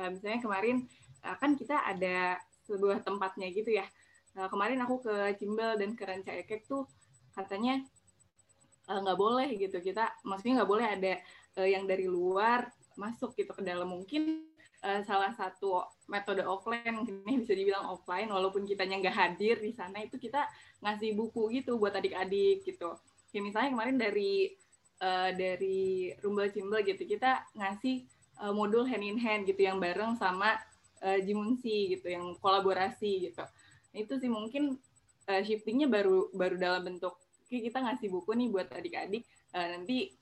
uh, 0.00 0.08
misalnya 0.08 0.40
kemarin 0.40 0.76
uh, 1.28 1.36
kan 1.36 1.54
kita 1.60 1.76
ada 1.76 2.40
sebuah 2.64 3.04
tempatnya 3.04 3.52
gitu 3.52 3.76
ya. 3.76 3.86
Uh, 4.32 4.48
kemarin 4.48 4.80
aku 4.80 5.04
ke 5.04 5.36
Cimbel 5.36 5.76
dan 5.76 5.92
ke 5.92 6.02
Ranca 6.08 6.32
Ekek 6.32 6.64
tuh 6.64 6.88
katanya 7.36 7.84
nggak 8.88 9.18
uh, 9.18 9.20
boleh 9.20 9.52
gitu. 9.60 9.76
Kita 9.76 10.08
maksudnya 10.24 10.62
nggak 10.64 10.70
boleh 10.70 10.86
ada 10.88 11.12
uh, 11.60 11.68
yang 11.68 11.84
dari 11.84 12.08
luar 12.08 12.64
masuk 12.96 13.36
gitu 13.36 13.52
ke 13.52 13.60
dalam. 13.60 13.92
Mungkin 13.92 14.51
uh, 14.82 15.00
salah 15.06 15.32
satu 15.32 15.86
metode 16.10 16.42
offline 16.44 16.92
mungkin 16.92 17.22
bisa 17.24 17.54
dibilang 17.54 17.86
offline 17.88 18.28
walaupun 18.28 18.66
kitanya 18.66 18.98
nggak 18.98 19.16
hadir 19.16 19.56
di 19.62 19.72
sana 19.72 20.02
itu 20.02 20.18
kita 20.18 20.44
ngasih 20.82 21.14
buku 21.14 21.62
gitu 21.62 21.78
buat 21.78 21.94
adik-adik 21.94 22.66
gitu. 22.66 22.98
Ya 23.32 23.40
misalnya 23.40 23.72
kemarin 23.72 23.96
dari 23.96 24.52
uh, 25.00 25.30
dari 25.32 26.12
Rumbel 26.20 26.52
Cimbel 26.52 26.84
gitu 26.84 27.06
kita 27.06 27.46
ngasih 27.56 28.04
uh, 28.42 28.52
modul 28.52 28.84
hand 28.84 29.06
in 29.06 29.16
hand 29.16 29.48
gitu 29.48 29.64
yang 29.64 29.78
bareng 29.78 30.18
sama 30.18 30.58
uh, 31.00 31.18
Jimunsi 31.22 31.96
gitu 31.96 32.12
yang 32.12 32.36
kolaborasi 32.42 33.32
gitu. 33.32 33.44
Itu 33.94 34.18
sih 34.18 34.28
mungkin 34.28 34.76
uh, 35.30 35.42
shiftingnya 35.42 35.88
baru 35.88 36.28
baru 36.34 36.56
dalam 36.58 36.82
bentuk 36.84 37.16
kita 37.52 37.84
ngasih 37.84 38.08
buku 38.08 38.32
nih 38.32 38.48
buat 38.48 38.68
adik-adik 38.72 39.28
uh, 39.52 39.66
nanti 39.76 40.16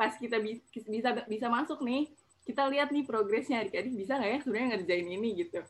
pas 0.00 0.16
kita 0.16 0.40
bisa 0.40 1.10
bisa 1.28 1.46
masuk 1.50 1.84
nih 1.84 2.08
kita 2.48 2.64
lihat 2.72 2.88
nih 2.88 3.04
progresnya 3.04 3.60
adik-adik 3.60 3.92
bisa 3.92 4.16
nggak 4.16 4.30
ya 4.32 4.38
sebenarnya 4.40 4.68
ngerjain 4.72 5.08
ini 5.12 5.28
gitu 5.44 5.60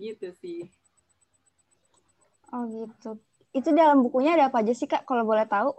gitu 0.00 0.28
sih 0.40 0.64
oh 2.56 2.64
gitu 2.72 3.20
itu 3.52 3.68
dalam 3.76 4.00
bukunya 4.00 4.32
ada 4.40 4.48
apa 4.48 4.64
aja 4.64 4.72
sih 4.72 4.88
kak 4.88 5.04
kalau 5.04 5.28
boleh 5.28 5.44
tahu 5.44 5.76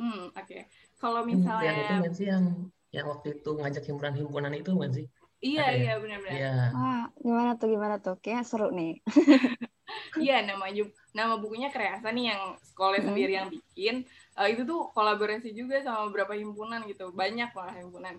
Hmm, 0.00 0.32
oke. 0.32 0.48
Okay. 0.48 0.64
Kalau 0.96 1.20
misalnya 1.28 1.68
yang 1.68 1.76
itu 1.76 1.94
kan 2.00 2.12
sih 2.16 2.26
yang 2.32 2.44
yang 2.90 3.06
waktu 3.06 3.36
itu 3.36 3.50
ngajak 3.52 3.84
himpunan-himpunan 3.84 4.52
itu 4.56 4.72
kan 4.72 4.90
sih? 4.96 5.06
Iya, 5.40 5.64
ya? 5.72 5.76
iya 5.76 5.92
benar-benar. 6.00 6.36
Iya. 6.36 6.52
Wah, 6.72 7.04
gimana 7.20 7.50
tuh 7.60 7.68
gimana 7.68 7.96
tuh? 8.00 8.16
Kayaknya 8.20 8.44
seru 8.44 8.68
nih. 8.72 9.00
iya, 10.24 10.44
nama 10.44 10.68
nama 11.12 11.34
bukunya 11.36 11.68
Kreasa 11.68 12.12
nih 12.12 12.32
yang 12.32 12.42
sekolah 12.64 13.00
hmm. 13.00 13.08
sendiri 13.12 13.32
yang 13.36 13.48
bikin. 13.52 14.08
Uh, 14.36 14.48
itu 14.48 14.64
tuh 14.64 14.88
kolaborasi 14.96 15.52
juga 15.52 15.80
sama 15.84 16.08
beberapa 16.08 16.32
himpunan 16.32 16.84
gitu. 16.88 17.12
Banyak 17.12 17.52
malah 17.52 17.76
himpunan. 17.76 18.16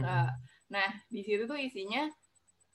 Uh, 0.00 0.30
nah, 0.72 0.88
di 1.12 1.20
situ 1.20 1.44
tuh 1.44 1.60
isinya 1.60 2.08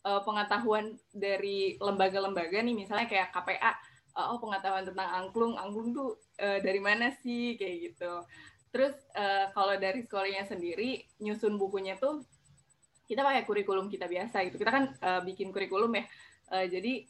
uh, 0.05 0.21
pengetahuan 0.21 0.93
dari 1.09 1.79
lembaga-lembaga 1.81 2.61
nih, 2.61 2.75
misalnya 2.77 3.09
kayak 3.09 3.33
KPA 3.33 3.73
uh, 4.17 4.33
oh 4.33 4.37
pengetahuan 4.41 4.83
tentang 4.83 5.09
angklung 5.13 5.53
angklung 5.53 5.93
tuh 5.93 6.17
uh, 6.41 6.59
dari 6.59 6.81
mana 6.81 7.13
sih 7.21 7.53
kayak 7.55 7.93
gitu. 7.93 8.13
Terus 8.73 8.97
uh, 9.13 9.53
kalau 9.53 9.77
dari 9.77 10.03
sekolahnya 10.03 10.49
sendiri 10.49 11.05
nyusun 11.21 11.55
bukunya 11.55 11.95
tuh 11.95 12.25
kita 13.07 13.23
pakai 13.23 13.47
kurikulum 13.47 13.87
kita 13.87 14.09
biasa 14.09 14.43
gitu. 14.49 14.59
Kita 14.59 14.71
kan 14.73 14.83
uh, 14.99 15.21
bikin 15.23 15.53
kurikulum 15.53 15.95
ya. 15.95 16.03
Uh, 16.51 16.65
jadi 16.67 17.07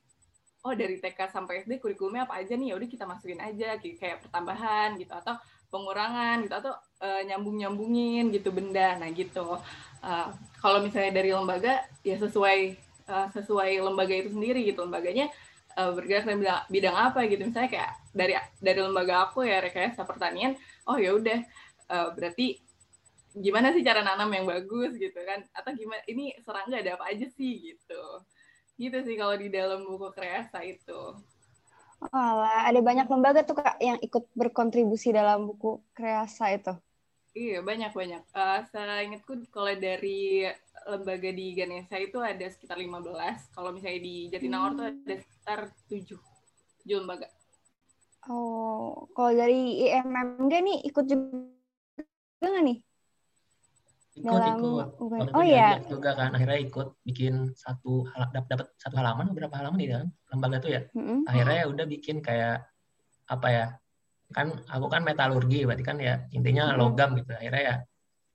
oh 0.68 0.74
dari 0.76 1.00
TK 1.00 1.32
sampai 1.32 1.64
SD 1.66 1.80
kurikulumnya 1.82 2.30
apa 2.30 2.38
aja 2.44 2.54
nih? 2.54 2.72
Ya 2.72 2.76
udah 2.78 2.90
kita 2.92 3.06
masukin 3.08 3.42
aja 3.42 3.80
kayak 3.82 4.22
pertambahan 4.22 5.00
gitu. 5.02 5.16
Atau 5.16 5.34
pengurangan 5.68 6.48
gitu 6.48 6.56
atau 6.56 6.74
uh, 7.04 7.22
nyambung 7.28 7.60
nyambungin 7.60 8.32
gitu 8.32 8.50
benda. 8.52 8.96
Nah 9.00 9.10
gitu. 9.12 9.60
Uh, 10.04 10.28
kalau 10.64 10.80
misalnya 10.82 11.12
dari 11.14 11.32
lembaga 11.34 11.84
ya 12.02 12.16
sesuai 12.18 12.78
uh, 13.10 13.28
sesuai 13.36 13.84
lembaga 13.84 14.14
itu 14.16 14.32
sendiri 14.32 14.64
gitu. 14.64 14.84
Lembaganya 14.88 15.28
uh, 15.76 15.92
bergerak 15.92 16.26
dalam 16.26 16.40
bidang, 16.42 16.62
bidang 16.72 16.96
apa 16.96 17.20
gitu. 17.28 17.42
Misalnya 17.48 17.70
kayak 17.72 17.92
dari 18.16 18.34
dari 18.64 18.80
lembaga 18.82 19.30
aku 19.30 19.46
ya 19.46 19.62
rekayasa 19.62 20.08
pertanian 20.08 20.56
oh 20.88 20.98
ya 20.98 21.14
udah 21.14 21.40
uh, 21.92 22.10
berarti 22.16 22.58
gimana 23.38 23.70
sih 23.70 23.86
cara 23.86 24.02
nanam 24.02 24.32
yang 24.34 24.48
bagus 24.48 24.96
gitu 24.98 25.20
kan? 25.22 25.44
Atau 25.54 25.76
gimana 25.76 26.02
ini 26.10 26.34
serangga 26.42 26.80
ada 26.80 26.98
apa 26.98 27.12
aja 27.12 27.28
sih 27.28 27.76
gitu. 27.76 28.04
Gitu 28.78 28.98
sih 29.04 29.16
kalau 29.18 29.36
di 29.36 29.50
dalam 29.50 29.84
buku 29.84 30.14
kreasa 30.14 30.62
itu 30.62 31.18
Oh, 31.98 32.46
ada 32.46 32.78
banyak 32.78 33.10
lembaga 33.10 33.42
tuh 33.42 33.58
kak 33.58 33.82
yang 33.82 33.98
ikut 33.98 34.30
berkontribusi 34.38 35.10
dalam 35.10 35.50
buku 35.50 35.82
kreasa 35.98 36.54
itu. 36.54 36.78
Iya 37.34 37.62
banyak 37.66 37.94
banyak. 37.94 38.22
Uh, 38.34 38.62
saya 38.70 39.02
ingatku 39.06 39.38
kalau 39.50 39.74
dari 39.78 40.46
lembaga 40.86 41.30
di 41.34 41.54
Ganesha 41.58 41.98
itu 41.98 42.18
ada 42.22 42.46
sekitar 42.50 42.78
15. 42.78 43.54
Kalau 43.54 43.70
misalnya 43.74 44.02
di 44.02 44.16
Jatinangor 44.30 44.72
hmm. 44.74 44.78
tuh 44.78 44.86
ada 44.90 45.16
sekitar 45.22 45.60
7. 45.90 46.18
7 46.86 47.02
lembaga. 47.02 47.28
Oh, 48.28 49.10
kalau 49.14 49.32
dari 49.34 49.88
IMMG 49.88 50.54
nih 50.54 50.78
ikut 50.90 51.06
juga 51.06 51.26
nggak 52.42 52.64
nih? 52.66 52.78
Ikut, 54.18 54.42
Dalam... 54.42 54.58
ikut. 54.58 54.88
Kalau 54.98 55.32
oh 55.38 55.44
iya. 55.46 55.78
Juga 55.86 56.18
kan 56.18 56.34
akhirnya 56.34 56.60
ikut 56.62 56.88
bikin 57.06 57.54
satu 57.54 58.10
dapat 58.34 58.68
satu 58.82 58.96
halaman 58.98 59.30
beberapa 59.32 59.56
halaman 59.62 59.78
di 59.78 59.88
dalam 59.94 60.10
lembaga 60.34 60.58
tuh 60.64 60.72
ya. 60.74 60.82
Mm-hmm. 60.92 61.20
Akhirnya 61.30 61.56
ya 61.62 61.66
udah 61.70 61.86
bikin 61.86 62.18
kayak 62.26 62.66
apa 63.30 63.48
ya? 63.48 63.66
Kan 64.34 64.60
aku 64.68 64.90
kan 64.90 65.06
metalurgi 65.06 65.64
berarti 65.64 65.86
kan 65.86 65.98
ya 66.02 66.26
intinya 66.34 66.74
logam 66.74 67.14
gitu. 67.16 67.32
Akhirnya 67.38 67.62
ya 67.62 67.76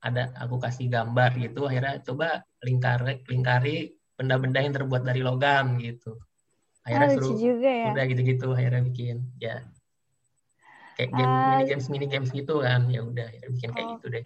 ada 0.02 0.34
aku 0.34 0.58
kasih 0.58 0.90
gambar 0.90 1.30
gitu 1.38 1.70
akhirnya 1.70 2.02
coba 2.02 2.42
lingkari 2.66 3.22
lingkari 3.30 3.76
benda-benda 4.18 4.58
yang 4.58 4.74
terbuat 4.74 5.06
dari 5.06 5.22
logam 5.22 5.78
gitu 5.78 6.18
akhirnya 6.82 7.08
oh, 7.08 7.14
suruh 7.14 7.38
juga 7.38 7.70
ya. 7.70 7.86
udah 7.94 8.04
gitu-gitu 8.10 8.48
akhirnya 8.50 8.82
bikin 8.82 9.22
ya 9.38 9.62
kayak 10.98 11.10
game 11.14 11.30
uh, 11.30 11.38
mini 11.54 11.64
games 11.70 11.86
mini 11.86 12.06
games 12.10 12.30
gitu 12.34 12.66
kan 12.66 12.90
ya 12.90 13.06
udah 13.06 13.30
akhirnya 13.30 13.50
bikin 13.54 13.70
kayak 13.70 13.86
okay. 13.86 13.94
gitu 13.94 14.06
deh 14.10 14.22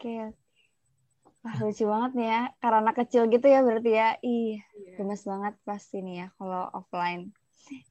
Wah 1.47 1.57
lucu 1.63 1.87
banget 1.87 2.13
nih 2.19 2.27
ya, 2.27 2.43
karena 2.59 2.79
anak 2.83 2.97
kecil 3.07 3.31
gitu 3.31 3.47
ya 3.47 3.63
berarti 3.63 3.91
ya. 3.95 4.19
Ih, 4.19 4.59
yeah. 4.59 4.99
gemes 4.99 5.23
banget 5.23 5.55
pasti 5.63 6.03
nih 6.03 6.27
ya 6.27 6.29
kalau 6.35 6.67
offline. 6.75 7.31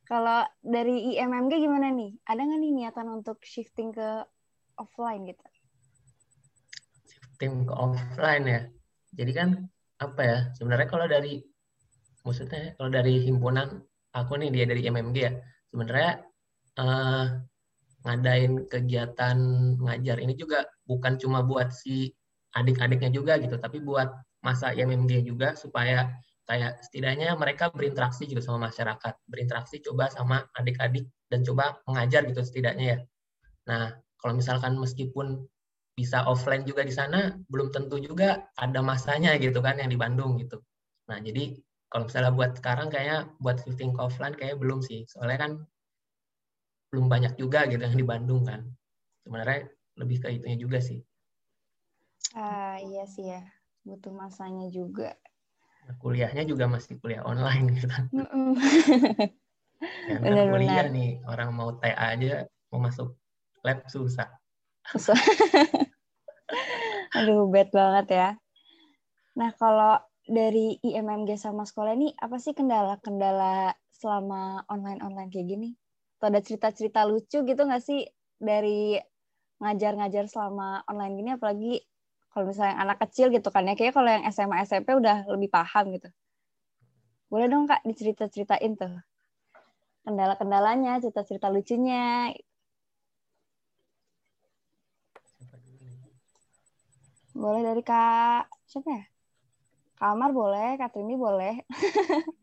Kalau 0.03 0.43
dari 0.59 1.15
IMMG 1.15 1.63
gimana 1.63 1.87
nih? 1.87 2.19
Ada 2.27 2.43
nggak 2.43 2.59
nih 2.59 2.71
niatan 2.75 3.07
untuk 3.15 3.39
shifting 3.47 3.95
ke 3.95 4.27
offline 4.75 5.23
gitu? 5.23 5.45
tim 7.39 7.67
ke 7.67 7.73
offline 7.75 8.45
ya. 8.47 8.61
Jadi 9.15 9.31
kan 9.31 9.49
apa 9.99 10.21
ya 10.23 10.37
sebenarnya 10.59 10.87
kalau 10.91 11.07
dari 11.07 11.39
maksudnya 12.27 12.75
kalau 12.75 12.91
dari 12.91 13.23
himpunan 13.23 13.79
aku 14.11 14.35
nih 14.35 14.51
dia 14.51 14.65
dari 14.67 14.81
MMG 14.91 15.17
ya 15.23 15.31
sebenarnya 15.71 16.11
uh, 16.83 17.25
ngadain 18.03 18.67
kegiatan 18.67 19.37
ngajar 19.79 20.17
ini 20.19 20.35
juga 20.35 20.67
bukan 20.83 21.15
cuma 21.15 21.47
buat 21.47 21.71
si 21.71 22.11
adik-adiknya 22.55 23.11
juga 23.11 23.35
gitu 23.37 23.59
tapi 23.59 23.83
buat 23.83 24.07
masa 24.39 24.71
IMMG 24.71 25.27
juga 25.27 25.53
supaya 25.59 26.15
kayak 26.45 26.77
setidaknya 26.85 27.33
mereka 27.33 27.73
berinteraksi 27.73 28.29
juga 28.29 28.45
sama 28.45 28.69
masyarakat, 28.69 29.13
berinteraksi 29.25 29.81
coba 29.81 30.13
sama 30.13 30.45
adik-adik 30.53 31.09
dan 31.27 31.41
coba 31.41 31.81
mengajar 31.89 32.21
gitu 32.29 32.41
setidaknya 32.45 32.85
ya. 32.85 32.97
Nah, 33.65 33.97
kalau 34.21 34.37
misalkan 34.37 34.77
meskipun 34.77 35.41
bisa 35.97 36.21
offline 36.29 36.61
juga 36.67 36.85
di 36.85 36.93
sana, 36.93 37.33
belum 37.49 37.73
tentu 37.73 37.97
juga 37.97 38.45
ada 38.61 38.79
masanya 38.85 39.33
gitu 39.41 39.57
kan 39.65 39.81
yang 39.81 39.89
di 39.89 39.97
Bandung 39.97 40.37
gitu. 40.37 40.61
Nah, 41.09 41.17
jadi 41.17 41.57
kalau 41.89 42.05
misalnya 42.05 42.31
buat 42.35 42.51
sekarang 42.61 42.93
kayaknya 42.93 43.31
buat 43.41 43.57
shifting 43.65 43.97
ke 43.97 44.01
offline 44.05 44.37
kayak 44.37 44.61
belum 44.61 44.85
sih. 44.85 45.07
Soalnya 45.09 45.37
kan 45.41 45.51
belum 46.93 47.09
banyak 47.09 47.33
juga 47.41 47.65
gitu 47.65 47.81
yang 47.81 47.97
di 47.97 48.05
Bandung 48.05 48.45
kan. 48.45 48.61
Sebenarnya 49.25 49.65
lebih 49.97 50.17
ke 50.21 50.27
itunya 50.29 50.57
juga 50.61 50.77
sih. 50.83 51.01
Ah, 52.33 52.81
iya 52.81 53.05
sih 53.05 53.29
ya. 53.29 53.45
Butuh 53.85 54.09
masanya 54.09 54.65
juga. 54.73 55.13
Nah, 55.85 55.95
kuliahnya 56.01 56.41
juga 56.49 56.65
masih 56.65 56.97
kuliah 56.97 57.21
online 57.21 57.77
gitu. 57.77 57.85
Mm-mm. 58.09 58.57
Ya, 60.09 60.17
ntar 60.17 60.25
Benar-benar. 60.25 60.49
kuliah 60.49 60.87
nih, 60.89 61.09
orang 61.29 61.49
mau 61.53 61.69
TA 61.77 62.17
aja, 62.17 62.49
mau 62.73 62.81
masuk 62.81 63.13
lab 63.61 63.85
susah. 63.85 64.29
Susah. 64.89 65.17
Aduh, 67.13 67.45
bad 67.53 67.69
banget 67.69 68.05
ya. 68.13 68.29
Nah, 69.37 69.49
kalau 69.61 70.01
dari 70.25 70.81
IMMG 70.81 71.37
sama 71.37 71.69
sekolah 71.69 71.93
ini, 71.93 72.13
apa 72.17 72.41
sih 72.41 72.57
kendala-kendala 72.57 73.77
selama 73.93 74.65
online-online 74.69 75.29
kayak 75.29 75.47
gini? 75.53 75.69
Atau 76.17 76.33
ada 76.33 76.41
cerita-cerita 76.41 77.05
lucu 77.05 77.45
gitu 77.45 77.61
nggak 77.61 77.83
sih 77.83 78.09
dari 78.41 78.97
ngajar-ngajar 79.61 80.25
selama 80.25 80.81
online 80.89 81.13
gini, 81.13 81.29
apalagi 81.37 81.73
kalau 82.35 82.51
misalnya 82.51 82.75
anak 82.83 82.99
kecil 83.07 83.31
gitu 83.31 83.47
kan 83.47 83.63
ya, 83.63 83.79
kayaknya 83.79 83.95
kalau 83.95 84.09
yang 84.11 84.23
SMA, 84.27 84.57
SMP 84.67 84.91
udah 84.91 85.23
lebih 85.31 85.47
paham 85.47 85.95
gitu. 85.95 86.11
Boleh 87.31 87.47
dong 87.47 87.63
Kak 87.63 87.79
dicerita-ceritain 87.87 88.75
tuh. 88.75 88.91
Kendala-kendalanya, 90.03 90.99
cerita-cerita 90.99 91.47
lucunya. 91.47 92.35
Siapa 95.23 95.55
dulu 95.63 95.79
nih? 95.79 96.11
Boleh 97.31 97.61
dari 97.63 97.81
Kak, 97.87 98.51
siapa 98.67 98.89
ya? 98.91 99.03
Kamar 99.95 100.29
boleh, 100.35 100.75
Kak 100.75 100.91
Trini 100.91 101.15
boleh. 101.15 101.55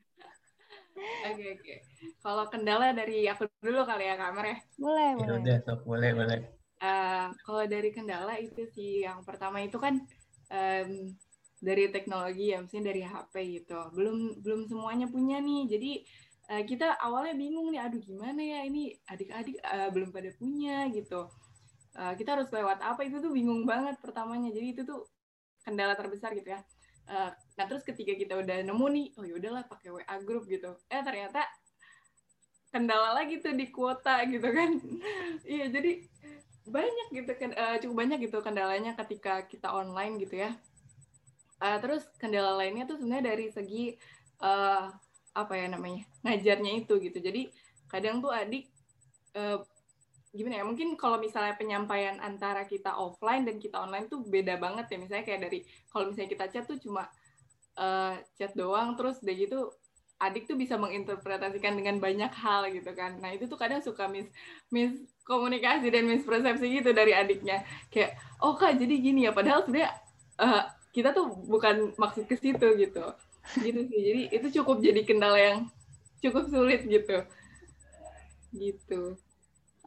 Oke 1.22 1.44
oke. 1.54 1.74
Kalau 2.18 2.44
kendala 2.50 2.90
dari 2.90 3.30
aku 3.30 3.46
dulu 3.62 3.86
kali 3.86 4.10
ya 4.10 4.14
kamar 4.18 4.44
ya. 4.50 4.56
Boleh, 4.74 5.08
Ya 5.14 5.16
boleh. 5.22 5.38
udah, 5.38 5.56
sok 5.62 5.80
boleh, 5.86 6.10
boleh. 6.18 6.38
Eh, 6.82 7.26
kalau 7.46 7.62
dari 7.70 7.94
kendala 7.94 8.34
itu 8.42 8.66
sih 8.74 9.06
yang 9.06 9.22
pertama 9.22 9.62
itu 9.62 9.78
kan 9.78 10.02
em, 10.50 11.14
dari 11.62 11.86
teknologi 11.94 12.50
ya, 12.50 12.58
maksudnya 12.58 12.90
dari 12.90 13.02
HP 13.06 13.34
gitu. 13.62 13.78
Belum 13.94 14.42
belum 14.42 14.60
semuanya 14.66 15.06
punya 15.06 15.38
nih. 15.38 15.62
Jadi 15.70 15.90
eh, 16.50 16.62
kita 16.66 16.98
awalnya 16.98 17.34
bingung 17.38 17.70
nih, 17.70 17.80
aduh 17.86 18.02
gimana 18.02 18.40
ya 18.42 18.60
ini 18.66 18.90
adik-adik 19.06 19.56
eh, 19.62 19.88
belum 19.94 20.10
pada 20.10 20.30
punya 20.34 20.90
gitu. 20.90 21.30
Eh, 21.94 22.12
kita 22.18 22.34
harus 22.34 22.48
lewat 22.50 22.78
apa 22.82 23.00
itu 23.06 23.22
tuh 23.22 23.30
bingung 23.30 23.62
banget 23.62 23.94
pertamanya. 24.02 24.50
Jadi 24.50 24.66
itu 24.74 24.82
tuh 24.82 25.06
kendala 25.62 25.94
terbesar 25.94 26.34
gitu 26.34 26.50
ya. 26.50 26.60
Eh, 27.06 27.30
nah 27.58 27.64
terus 27.70 27.86
ketika 27.86 28.12
kita 28.18 28.34
udah 28.42 28.58
nemu 28.66 28.86
nih, 28.90 29.06
oh 29.22 29.24
yaudahlah 29.30 29.64
pakai 29.70 29.94
WA 29.94 30.16
group 30.26 30.50
gitu. 30.50 30.74
Eh 30.90 31.02
ternyata 31.06 31.46
kendala 32.72 33.12
lagi 33.12 33.38
tuh 33.38 33.54
di 33.54 33.70
kuota 33.70 34.24
gitu 34.26 34.48
kan. 34.50 34.70
iya 35.52 35.70
jadi 35.70 35.92
banyak 36.72 37.06
gitu 37.12 37.32
kan 37.36 37.50
eh, 37.52 37.76
cukup 37.84 37.96
banyak 38.02 38.18
gitu 38.24 38.38
kendalanya 38.40 38.92
ketika 38.96 39.44
kita 39.46 39.68
online 39.68 40.16
gitu 40.22 40.40
ya. 40.48 40.50
Eh, 41.62 41.78
terus 41.78 42.02
kendala 42.18 42.58
lainnya 42.58 42.88
tuh 42.88 42.98
sebenarnya 42.98 43.24
dari 43.36 43.46
segi 43.52 43.84
eh, 44.42 44.84
apa 45.32 45.52
ya 45.56 45.66
namanya 45.70 46.02
ngajarnya 46.24 46.72
itu 46.84 46.94
gitu. 46.98 47.18
Jadi 47.20 47.52
kadang 47.86 48.24
tuh 48.24 48.32
adik 48.32 48.66
eh, 49.36 49.58
gimana 50.32 50.60
ya 50.60 50.64
mungkin 50.64 50.96
kalau 50.96 51.20
misalnya 51.20 51.52
penyampaian 51.60 52.16
antara 52.24 52.64
kita 52.64 52.96
offline 52.96 53.44
dan 53.44 53.60
kita 53.60 53.76
online 53.76 54.08
tuh 54.08 54.24
beda 54.24 54.56
banget 54.56 54.88
ya. 54.90 54.96
Misalnya 54.98 55.24
kayak 55.28 55.40
dari 55.46 55.58
kalau 55.92 56.08
misalnya 56.10 56.30
kita 56.32 56.44
chat 56.50 56.64
tuh 56.64 56.80
cuma 56.80 57.06
eh, 57.78 58.14
chat 58.40 58.52
doang 58.56 58.96
terus 58.96 59.20
udah 59.20 59.36
gitu 59.36 59.60
adik 60.22 60.46
tuh 60.46 60.54
bisa 60.54 60.78
menginterpretasikan 60.78 61.74
dengan 61.74 61.98
banyak 61.98 62.30
hal 62.30 62.70
gitu 62.70 62.94
kan. 62.94 63.18
Nah 63.18 63.34
itu 63.34 63.50
tuh 63.50 63.58
kadang 63.58 63.82
suka 63.82 64.06
mis 64.06 64.30
miskomunikasi 65.22 65.86
dan 65.94 66.10
mispersepsi 66.10 66.82
gitu 66.82 66.90
dari 66.90 67.14
adiknya 67.14 67.62
kayak 67.94 68.18
oh 68.42 68.58
kak 68.58 68.74
jadi 68.74 68.94
gini 68.98 69.30
ya 69.30 69.30
padahal 69.30 69.62
sebenarnya 69.62 69.94
eh, 70.42 70.62
kita 70.90 71.14
tuh 71.14 71.30
bukan 71.46 71.94
maksud 71.94 72.26
ke 72.26 72.34
situ 72.34 72.66
gitu 72.74 73.06
gitu 73.62 73.80
sih 73.86 74.00
jadi 74.02 74.22
itu 74.34 74.46
cukup 74.58 74.82
jadi 74.82 75.06
kendala 75.06 75.38
yang 75.38 75.58
cukup 76.18 76.50
sulit 76.50 76.82
gitu 76.90 77.22
gitu 78.50 79.14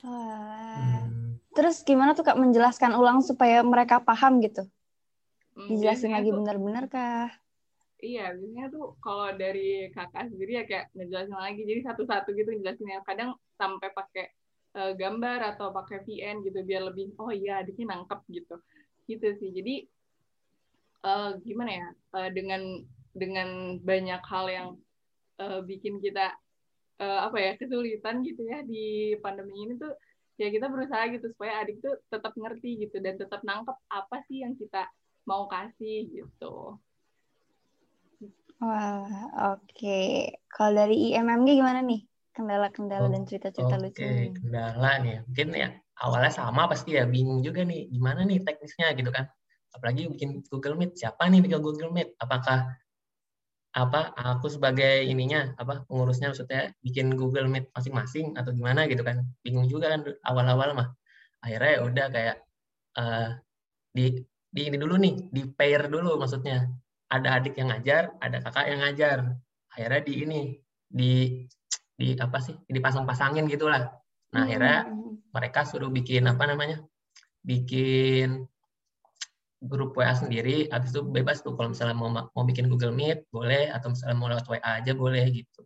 Wah. 0.05 1.01
Terus 1.57 1.81
gimana 1.81 2.13
tuh 2.13 2.21
Kak 2.21 2.37
menjelaskan 2.37 2.93
ulang 2.93 3.25
supaya 3.25 3.65
mereka 3.65 3.97
paham 4.03 4.37
gitu? 4.37 4.69
Dijelasin 5.55 5.81
biasanya 5.81 6.15
lagi 6.21 6.29
benar-benar 6.29 6.85
kah? 6.91 7.31
Iya, 7.97 8.37
biasanya 8.37 8.69
tuh 8.69 8.93
kalau 9.01 9.33
dari 9.33 9.89
kakak 9.89 10.29
sendiri 10.29 10.61
ya 10.61 10.63
kayak 10.69 10.93
ngejelasin 10.93 11.33
lagi. 11.33 11.61
Jadi 11.65 11.81
satu-satu 11.89 12.29
gitu 12.37 12.53
ngejelasinnya. 12.53 13.01
Kadang 13.01 13.33
sampai 13.57 13.89
pakai 13.97 14.29
eh, 14.75 14.93
gambar 14.99 15.55
atau 15.55 15.71
pakai 15.71 16.03
VN 16.03 16.43
gitu 16.43 16.59
biar 16.67 16.91
lebih 16.91 17.15
oh 17.17 17.31
iya 17.31 17.63
adiknya 17.63 17.95
nangkep 17.95 18.21
gitu. 18.29 18.55
Gitu 19.07 19.27
sih. 19.39 19.49
Jadi 19.55 19.75
eh, 21.07 21.31
gimana 21.41 21.71
ya? 21.71 21.87
eh, 22.19 22.29
dengan 22.35 22.61
dengan 23.15 23.79
banyak 23.79 24.21
hal 24.27 24.45
yang 24.51 24.67
eh, 25.39 25.61
bikin 25.63 26.03
kita 26.03 26.35
eh, 26.99 27.19
apa 27.23 27.37
ya 27.39 27.51
kesulitan 27.55 28.23
gitu 28.27 28.43
ya 28.43 28.63
di 28.63 29.15
pandemi 29.23 29.67
ini 29.67 29.79
tuh 29.79 29.95
ya 30.35 30.51
kita 30.51 30.67
berusaha 30.67 31.07
gitu 31.15 31.31
supaya 31.31 31.63
adik 31.63 31.79
tuh 31.79 31.95
tetap 32.11 32.35
ngerti 32.35 32.87
gitu 32.87 32.99
dan 32.99 33.15
tetap 33.15 33.39
nangkep 33.47 33.77
apa 33.87 34.17
sih 34.27 34.43
yang 34.43 34.55
kita 34.59 34.83
mau 35.23 35.47
kasih 35.47 36.11
gitu. 36.11 36.75
Wah, 38.63 39.07
oke. 39.55 39.99
Kalau 40.47 40.71
dari 40.71 41.11
IMMG 41.11 41.59
gimana 41.59 41.83
nih? 41.83 42.07
Kendala-kendala 42.35 43.07
Oh, 43.07 43.11
dan 43.13 43.23
cerita-cerita 43.29 43.75
Oke, 43.79 43.81
lucunya. 43.83 44.35
kendala 44.35 44.91
nih. 45.03 45.15
Mungkin 45.27 45.47
ya 45.55 45.69
awalnya 46.03 46.31
sama 46.39 46.67
pasti 46.71 46.89
ya 46.99 47.03
bingung 47.07 47.39
juga 47.47 47.63
nih 47.63 47.87
gimana 47.95 48.21
nih 48.27 48.43
teknisnya 48.45 48.87
gitu 48.99 49.09
kan. 49.15 49.25
Apalagi 49.75 50.01
bikin 50.11 50.43
Google 50.51 50.75
Meet. 50.79 50.91
Siapa 50.99 51.23
nih 51.31 51.39
bikin 51.45 51.59
Google 51.63 51.91
Meet? 51.95 52.09
Apakah 52.19 52.75
apa 53.75 54.15
aku 54.15 54.47
sebagai 54.47 55.03
ininya 55.03 55.51
apa 55.59 55.83
pengurusnya 55.87 56.31
maksudnya 56.31 56.71
bikin 56.79 57.11
Google 57.19 57.47
Meet 57.51 57.71
masing-masing 57.75 58.35
atau 58.39 58.51
gimana 58.55 58.87
gitu 58.91 59.03
kan. 59.03 59.27
Bingung 59.43 59.67
juga 59.67 59.91
kan 59.95 60.01
awal-awal 60.23 60.71
mah. 60.79 60.87
Akhirnya 61.43 61.71
ya 61.77 61.81
udah 61.87 62.07
kayak 62.15 62.35
eh, 62.99 63.29
di 63.97 64.05
di 64.55 64.61
ini 64.69 64.77
dulu 64.79 64.95
nih, 64.99 65.15
di 65.35 65.41
pair 65.57 65.81
dulu 65.91 66.17
maksudnya. 66.21 66.67
Ada 67.11 67.29
adik 67.39 67.55
yang 67.59 67.69
ngajar, 67.71 68.17
ada 68.19 68.37
kakak 68.43 68.65
yang 68.71 68.81
ngajar. 68.83 69.19
Akhirnya 69.73 70.01
di 70.07 70.13
ini 70.25 70.39
di 70.89 71.13
di 71.95 72.15
apa 72.19 72.37
sih 72.43 72.55
dipasang-pasangin 72.67 73.47
gitulah. 73.47 73.87
Nah 74.35 74.41
akhirnya 74.43 74.87
Hmm. 74.91 75.19
mereka 75.31 75.63
suruh 75.67 75.91
bikin 75.91 76.27
apa 76.27 76.43
namanya 76.47 76.83
bikin 77.43 78.47
grup 79.65 79.97
WA 79.97 80.13
sendiri 80.13 80.69
habis 80.69 80.93
itu 80.93 81.01
bebas 81.01 81.41
tuh 81.41 81.57
kalau 81.57 81.73
misalnya 81.73 81.95
mau 81.97 82.09
mau 82.11 82.43
bikin 82.45 82.69
Google 82.69 82.93
Meet 82.93 83.25
boleh 83.33 83.71
atau 83.73 83.91
misalnya 83.91 84.15
mau 84.17 84.29
lewat 84.29 84.45
WA 84.45 84.71
aja 84.83 84.91
boleh 84.93 85.25
gitu 85.33 85.65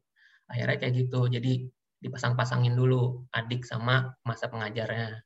akhirnya 0.50 0.78
kayak 0.80 0.94
gitu 1.06 1.28
jadi 1.28 1.68
dipasang-pasangin 2.00 2.74
dulu 2.80 3.28
adik 3.36 3.68
sama 3.68 4.16
masa 4.24 4.48
pengajarnya 4.48 5.20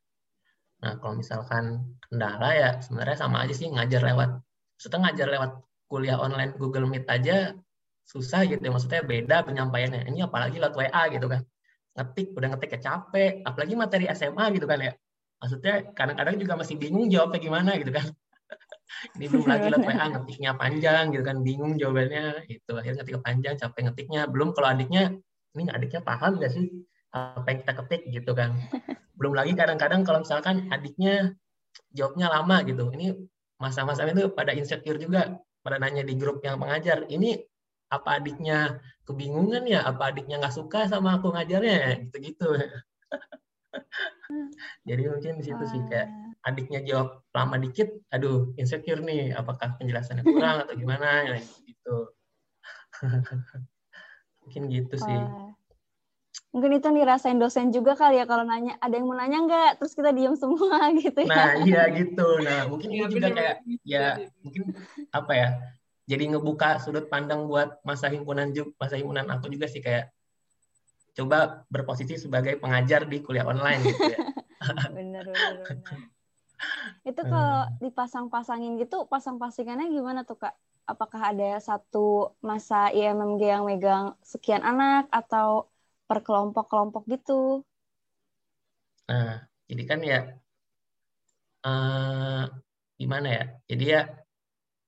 nah 0.82 0.92
kalau 0.98 1.14
misalkan 1.16 1.96
kendala 2.10 2.50
ya 2.52 2.70
sebenarnya 2.82 3.16
sama 3.24 3.46
aja 3.46 3.54
sih 3.54 3.70
ngajar 3.70 4.02
lewat 4.04 4.42
maksudnya 4.76 4.98
ngajar 5.08 5.26
lewat 5.30 5.50
kuliah 5.86 6.18
online 6.18 6.52
Google 6.58 6.90
Meet 6.90 7.06
aja 7.06 7.54
susah 8.04 8.44
gitu 8.44 8.60
ya 8.60 8.70
maksudnya 8.70 9.02
beda 9.02 9.36
penyampaiannya. 9.48 10.06
Ini 10.12 10.28
apalagi 10.28 10.60
lewat 10.60 10.76
WA 10.76 11.02
gitu 11.10 11.26
kan. 11.26 11.40
Ngetik 11.96 12.26
udah 12.36 12.48
ngetik 12.54 12.72
capek. 12.84 13.32
Apalagi 13.42 13.74
materi 13.74 14.04
SMA 14.12 14.44
gitu 14.54 14.66
kan 14.68 14.78
ya. 14.80 14.92
Maksudnya 15.40 15.74
kadang-kadang 15.96 16.36
juga 16.40 16.54
masih 16.60 16.76
bingung 16.76 17.08
jawabnya 17.08 17.40
gimana 17.40 17.70
gitu 17.80 17.92
kan. 17.92 18.06
Ini 19.18 19.24
belum 19.26 19.46
lagi 19.48 19.66
lewat 19.72 19.84
WA 19.88 20.04
ngetiknya 20.14 20.50
panjang 20.54 21.04
gitu 21.16 21.24
kan. 21.24 21.36
Bingung 21.40 21.72
jawabannya. 21.80 22.46
Itu 22.46 22.72
akhirnya 22.76 23.02
ngetik 23.02 23.16
panjang 23.24 23.54
capek 23.56 23.80
ngetiknya. 23.90 24.20
Belum 24.28 24.52
kalau 24.52 24.68
adiknya 24.76 25.16
ini 25.54 25.70
adiknya 25.70 26.02
paham 26.02 26.42
nggak 26.42 26.50
sih 26.50 26.66
apa 27.14 27.46
yang 27.46 27.58
kita 27.64 27.72
ketik? 27.82 28.02
gitu 28.10 28.32
kan. 28.36 28.52
Belum 29.18 29.32
lagi 29.32 29.54
kadang-kadang 29.54 30.02
kalau 30.02 30.26
misalkan 30.26 30.68
adiknya 30.68 31.32
jawabnya 31.94 32.28
lama 32.28 32.60
gitu. 32.68 32.90
Ini 32.90 33.16
masa-masa 33.56 34.04
itu 34.04 34.28
pada 34.34 34.52
insecure 34.52 34.98
juga 34.98 35.38
pada 35.64 35.80
nanya 35.80 36.04
di 36.04 36.18
grup 36.18 36.44
yang 36.44 36.60
pengajar 36.60 37.08
ini 37.08 37.40
apa 38.00 38.18
adiknya 38.18 38.78
kebingungan 39.06 39.64
ya? 39.68 39.84
Apa 39.86 40.10
adiknya 40.10 40.40
nggak 40.40 40.56
suka 40.56 40.86
sama 40.90 41.18
aku 41.18 41.34
ngajarnya? 41.34 42.08
Gitu-gitu. 42.08 42.48
Jadi 44.84 45.02
mungkin 45.08 45.32
di 45.40 45.44
situ 45.44 45.64
sih 45.66 45.80
kayak 45.90 46.08
adiknya 46.44 46.80
jawab 46.84 47.24
lama 47.32 47.56
dikit 47.56 47.88
aduh 48.12 48.52
insecure 48.60 49.00
nih 49.00 49.32
apakah 49.32 49.80
penjelasannya 49.80 50.24
kurang 50.24 50.68
atau 50.68 50.74
gimana? 50.76 51.24
Ya 51.24 51.38
gitu. 51.40 51.96
Mungkin 54.44 54.62
gitu 54.68 54.96
sih. 55.00 55.20
Mungkin 56.54 56.78
itu 56.78 56.86
dirasain 56.86 57.38
dosen 57.42 57.74
juga 57.74 57.98
kali 57.98 58.22
ya 58.22 58.30
kalau 58.30 58.46
nanya 58.46 58.78
ada 58.78 58.94
yang 58.94 59.10
mau 59.10 59.18
nanya 59.18 59.42
nggak? 59.42 59.70
Terus 59.82 59.92
kita 59.98 60.14
diem 60.14 60.38
semua 60.38 60.86
gitu 61.02 61.26
ya. 61.26 61.30
Nah 61.32 61.50
iya 61.66 61.82
gitu. 61.90 62.28
Nah 62.44 62.70
mungkin 62.70 62.88
ini 62.94 63.02
iya, 63.02 63.08
juga 63.10 63.28
kayak 63.34 63.56
ya 63.82 64.06
mungkin 64.44 64.62
apa 65.10 65.32
ya 65.34 65.48
jadi 66.04 66.36
ngebuka 66.36 66.80
sudut 66.84 67.08
pandang 67.08 67.48
buat 67.48 67.80
masa 67.80 68.12
himpunan 68.12 68.52
juga 68.52 68.76
masa 68.76 69.00
himpunan 69.00 69.24
aku 69.32 69.48
juga 69.48 69.66
sih 69.68 69.80
kayak 69.80 70.12
coba 71.14 71.64
berposisi 71.70 72.18
sebagai 72.18 72.58
pengajar 72.58 73.06
di 73.06 73.22
kuliah 73.22 73.46
online 73.46 73.80
gitu 73.86 74.02
ya 74.12 74.18
bener 74.96 75.24
bener, 75.30 75.64
bener. 75.64 75.98
itu 77.08 77.20
kalau 77.28 77.68
hmm. 77.68 77.76
dipasang-pasangin 77.80 78.80
gitu 78.80 79.04
pasang-pasingannya 79.08 79.92
gimana 79.92 80.24
tuh 80.24 80.40
kak 80.40 80.54
apakah 80.84 81.32
ada 81.32 81.56
satu 81.60 82.36
masa 82.44 82.92
IMMG 82.92 83.40
yang 83.40 83.64
megang 83.64 84.12
sekian 84.20 84.60
anak 84.60 85.08
atau 85.08 85.72
per 86.04 86.20
kelompok-kelompok 86.20 87.08
gitu 87.08 87.64
nah 89.08 89.44
jadi 89.68 89.82
kan 89.88 90.00
ya 90.04 90.20
uh, 91.64 92.44
gimana 92.96 93.28
ya 93.28 93.44
jadi 93.68 93.84
ya 93.84 94.02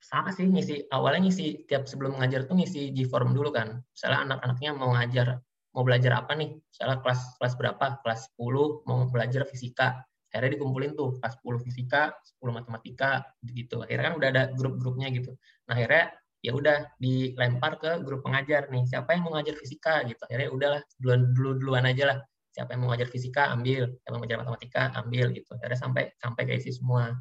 sama 0.07 0.31
sih 0.31 0.47
ngisi 0.47 0.87
awalnya 0.95 1.27
ngisi 1.27 1.67
tiap 1.67 1.91
sebelum 1.91 2.23
ngajar 2.23 2.47
tuh 2.47 2.55
ngisi 2.55 2.95
G-form 2.95 3.35
dulu 3.35 3.51
kan. 3.51 3.83
Misalnya 3.91 4.19
anak-anaknya 4.31 4.71
mau 4.79 4.95
ngajar 4.95 5.43
mau 5.75 5.83
belajar 5.85 6.25
apa 6.25 6.33
nih? 6.33 6.57
Misalnya 6.57 7.03
kelas 7.05 7.37
kelas 7.37 7.55
berapa? 7.61 7.87
Kelas 8.01 8.33
10 8.39 8.87
mau 8.89 9.05
belajar 9.13 9.43
fisika. 9.45 10.01
Akhirnya 10.33 10.57
dikumpulin 10.57 10.97
tuh 10.97 11.21
kelas 11.21 11.37
10 11.45 11.61
fisika, 11.61 12.17
10 12.41 12.55
matematika 12.55 13.27
gitu. 13.45 13.85
Akhirnya 13.85 14.09
kan 14.09 14.15
udah 14.17 14.29
ada 14.33 14.43
grup-grupnya 14.57 15.13
gitu. 15.13 15.37
Nah, 15.69 15.77
akhirnya 15.77 16.15
ya 16.41 16.53
udah 16.57 16.77
dilempar 16.97 17.77
ke 17.77 18.01
grup 18.01 18.25
pengajar 18.25 18.73
nih. 18.73 18.89
Siapa 18.89 19.13
yang 19.13 19.29
mau 19.29 19.37
ngajar 19.37 19.59
fisika 19.59 20.01
gitu. 20.09 20.23
Akhirnya 20.25 20.49
udahlah 20.49 20.81
duluan 20.97 21.21
dulu 21.37 21.51
duluan 21.61 21.85
aja 21.85 22.05
lah. 22.15 22.19
Siapa 22.57 22.73
yang 22.73 22.89
mau 22.89 22.97
ngajar 22.97 23.09
fisika 23.13 23.53
ambil, 23.53 23.93
siapa 24.01 24.07
yang 24.09 24.15
mau 24.17 24.23
ngajar 24.25 24.39
matematika 24.41 24.83
ambil 24.97 25.27
gitu. 25.37 25.51
Akhirnya 25.61 25.77
sampai 25.77 26.03
sampai 26.17 26.43
ke 26.49 26.53
isi 26.57 26.73
semua. 26.73 27.13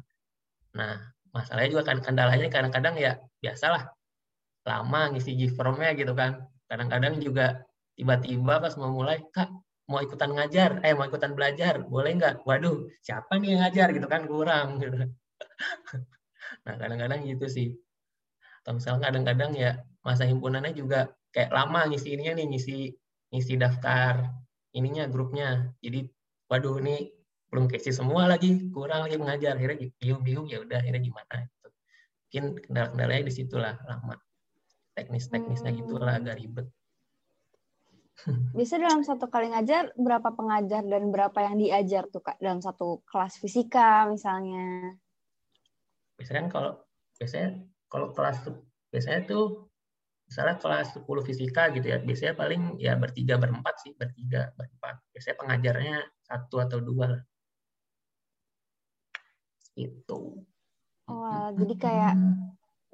Nah, 0.72 0.96
masalahnya 1.36 1.68
juga 1.76 1.84
kan 1.92 1.98
kendalanya 2.00 2.48
kadang-kadang 2.48 2.94
ya 2.96 3.12
biasalah 3.44 3.92
lama 4.66 5.00
ngisi 5.12 5.36
G-formnya 5.36 5.92
gitu 5.94 6.16
kan. 6.16 6.42
Kadang-kadang 6.66 7.22
juga 7.22 7.62
tiba-tiba 7.94 8.58
pas 8.58 8.74
mau 8.80 8.90
mulai 8.90 9.22
kak 9.30 9.52
mau 9.86 10.02
ikutan 10.02 10.34
ngajar? 10.34 10.82
Eh 10.82 10.96
mau 10.96 11.06
ikutan 11.06 11.36
belajar? 11.36 11.84
Boleh 11.86 12.18
nggak? 12.18 12.42
Waduh 12.42 12.90
siapa 13.04 13.38
nih 13.38 13.54
yang 13.54 13.60
ngajar? 13.62 13.88
Gitu 13.94 14.06
kan 14.10 14.22
kurang 14.24 14.82
gitu. 14.82 14.96
Nah 16.66 16.74
kadang-kadang 16.78 17.22
gitu 17.26 17.46
sih. 17.46 17.68
Atau 18.62 18.78
misalnya 18.78 19.10
kadang-kadang 19.10 19.54
ya 19.54 19.78
masa 20.02 20.26
himpunannya 20.26 20.74
juga 20.74 21.14
kayak 21.30 21.54
lama 21.54 21.86
ngisi 21.90 22.18
ininya 22.18 22.42
nih 22.42 22.46
ngisi 22.50 22.78
ngisi 23.30 23.54
daftar 23.54 24.30
ininya 24.74 25.06
grupnya. 25.06 25.70
Jadi 25.78 26.10
waduh 26.50 26.82
ini 26.82 27.15
belum 27.50 27.70
keisi 27.70 27.94
semua 27.94 28.26
lagi 28.26 28.70
kurang 28.74 29.06
lagi 29.06 29.16
mengajar. 29.16 29.54
Akhirnya 29.54 29.88
bingung-bingung 30.02 30.46
ya 30.50 30.58
udah 30.62 30.78
akhirnya 30.82 31.02
gimana 31.02 31.34
gitu. 31.46 31.68
mungkin 32.26 32.44
kendala-kendalanya 32.58 33.24
di 33.30 33.34
situlah 33.34 33.74
lama. 33.86 34.14
Teknis-teknisnya 34.98 35.70
hmm. 35.72 35.78
gitulah 35.84 36.14
agak 36.18 36.36
ribet. 36.42 36.66
Bisa 38.58 38.80
dalam 38.80 39.04
satu 39.04 39.28
kali 39.28 39.52
ngajar 39.52 39.92
berapa 39.94 40.32
pengajar 40.32 40.82
dan 40.82 41.12
berapa 41.12 41.38
yang 41.38 41.56
diajar 41.60 42.08
tuh 42.10 42.24
kak? 42.24 42.40
Dalam 42.42 42.58
satu 42.58 43.04
kelas 43.06 43.38
fisika 43.38 44.08
misalnya. 44.10 44.96
Biasanya 46.16 46.40
kan 46.44 46.48
kalau 46.50 46.72
biasanya 47.16 47.48
kalau 47.86 48.08
kelas 48.10 48.36
biasanya 48.90 49.20
tuh 49.28 49.68
misalnya 50.26 50.58
kelas 50.58 50.98
10 50.98 51.06
fisika 51.22 51.70
gitu 51.70 51.86
ya 51.86 52.02
biasanya 52.02 52.34
paling 52.34 52.82
ya 52.82 52.98
bertiga 52.98 53.38
berempat 53.38 53.78
sih 53.84 53.94
bertiga 53.94 54.50
berempat. 54.58 54.98
Biasanya 55.14 55.36
pengajarnya 55.38 55.96
satu 56.26 56.56
atau 56.58 56.78
dua 56.82 57.06
lah 57.14 57.22
itu. 59.76 60.42
Wah, 61.06 61.54
jadi 61.54 61.74
kayak 61.78 62.14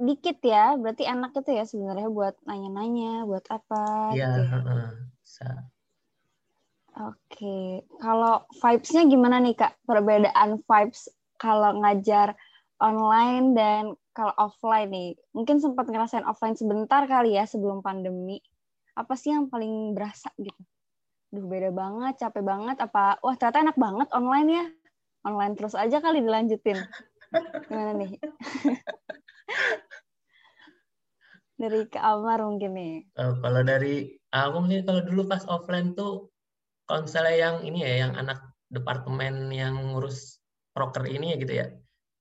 dikit 0.02 0.38
ya, 0.44 0.76
berarti 0.76 1.06
enak 1.06 1.32
itu 1.32 1.50
ya 1.54 1.64
sebenarnya 1.64 2.08
buat 2.12 2.34
nanya-nanya, 2.44 3.24
buat 3.24 3.46
apa? 3.48 4.12
Iya, 4.12 4.28
gitu. 4.36 4.58
Ya? 4.60 4.88
bisa. 5.22 5.48
Oke, 6.92 7.88
kalau 8.04 8.44
vibes-nya 8.60 9.08
gimana 9.08 9.40
nih 9.40 9.56
kak? 9.56 9.80
Perbedaan 9.88 10.60
vibes 10.60 11.08
kalau 11.40 11.80
ngajar 11.80 12.36
online 12.76 13.56
dan 13.56 13.82
kalau 14.12 14.36
offline 14.36 14.92
nih, 14.92 15.10
mungkin 15.32 15.56
sempat 15.56 15.88
ngerasain 15.88 16.28
offline 16.28 16.52
sebentar 16.52 17.08
kali 17.08 17.40
ya 17.40 17.48
sebelum 17.48 17.80
pandemi. 17.80 18.44
Apa 18.92 19.16
sih 19.16 19.32
yang 19.32 19.48
paling 19.48 19.96
berasa 19.96 20.28
gitu? 20.36 20.60
Duh 21.32 21.48
beda 21.48 21.72
banget, 21.72 22.20
capek 22.20 22.44
banget. 22.44 22.76
Apa 22.76 23.16
wah 23.24 23.34
ternyata 23.40 23.72
enak 23.72 23.78
banget 23.80 24.08
online 24.12 24.48
ya? 24.52 24.64
Online 25.22 25.54
terus 25.54 25.74
aja 25.78 25.98
kali 26.02 26.22
dilanjutin. 26.22 26.78
Gimana 27.68 27.92
nih? 27.96 28.10
dari 31.62 31.86
ke 31.86 31.98
Amar 32.02 32.42
mungkin 32.42 32.74
nih. 32.74 32.94
Uh, 33.14 33.38
kalau 33.38 33.62
dari 33.62 34.18
aku 34.34 34.56
mungkin 34.66 34.82
kalau 34.82 35.00
dulu 35.06 35.30
pas 35.30 35.46
offline 35.46 35.94
tuh 35.94 36.26
kalau 36.90 37.06
misalnya 37.06 37.34
yang 37.38 37.56
ini 37.62 37.78
ya 37.86 37.92
yang 38.08 38.12
anak 38.18 38.42
departemen 38.66 39.46
yang 39.54 39.78
ngurus 39.78 40.42
proker 40.74 41.06
ini 41.06 41.32
ya 41.32 41.36
gitu 41.38 41.54
ya. 41.54 41.66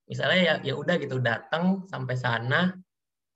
Misalnya 0.06 0.40
ya 0.40 0.54
ya 0.62 0.74
udah 0.78 0.96
gitu 1.02 1.18
datang 1.18 1.90
sampai 1.90 2.16
sana 2.20 2.78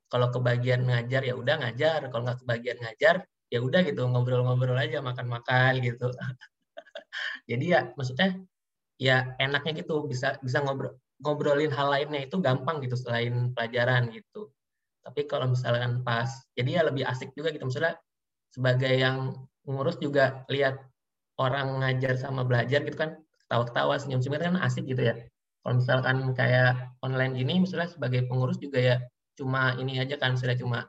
kalau 0.06 0.30
kebagian 0.30 0.86
ngajar 0.86 1.26
ya 1.26 1.34
udah 1.34 1.58
ngajar, 1.58 2.06
kalau 2.14 2.22
nggak 2.30 2.38
kebagian 2.46 2.78
ngajar 2.78 3.26
ya 3.50 3.58
udah 3.58 3.80
gitu 3.82 4.06
ngobrol-ngobrol 4.06 4.78
aja 4.78 5.02
makan-makan 5.02 5.82
gitu. 5.82 6.14
Jadi 7.50 7.64
ya 7.74 7.90
maksudnya 7.98 8.38
ya 8.96 9.36
enaknya 9.36 9.84
gitu 9.84 10.04
bisa 10.08 10.40
bisa 10.40 10.64
ngobrol 10.64 10.96
ngobrolin 11.20 11.72
hal 11.72 11.88
lainnya 11.88 12.28
itu 12.28 12.36
gampang 12.40 12.80
gitu 12.84 12.96
selain 12.96 13.52
pelajaran 13.56 14.12
gitu. 14.12 14.52
Tapi 15.00 15.24
kalau 15.30 15.48
misalkan 15.52 16.02
pas 16.04 16.28
jadi 16.52 16.80
ya 16.80 16.82
lebih 16.84 17.08
asik 17.08 17.32
juga 17.32 17.54
gitu 17.54 17.64
misalnya 17.64 17.96
sebagai 18.52 18.92
yang 18.92 19.32
ngurus 19.64 19.96
juga 20.02 20.44
lihat 20.52 20.76
orang 21.40 21.80
ngajar 21.80 22.16
sama 22.20 22.44
belajar 22.44 22.84
gitu 22.84 22.96
kan 22.96 23.16
ketawa-ketawa 23.46 23.94
senyum-senyum 24.00 24.56
kan 24.56 24.60
asik 24.60 24.84
gitu 24.88 25.08
ya. 25.08 25.14
Kalau 25.62 25.74
misalkan 25.82 26.16
kayak 26.36 26.94
online 27.02 27.34
gini 27.38 27.64
misalnya 27.64 27.90
sebagai 27.90 28.28
pengurus 28.28 28.60
juga 28.60 28.78
ya 28.78 28.96
cuma 29.36 29.76
ini 29.76 30.00
aja 30.00 30.16
kan 30.16 30.36
sudah 30.36 30.56
cuma 30.56 30.88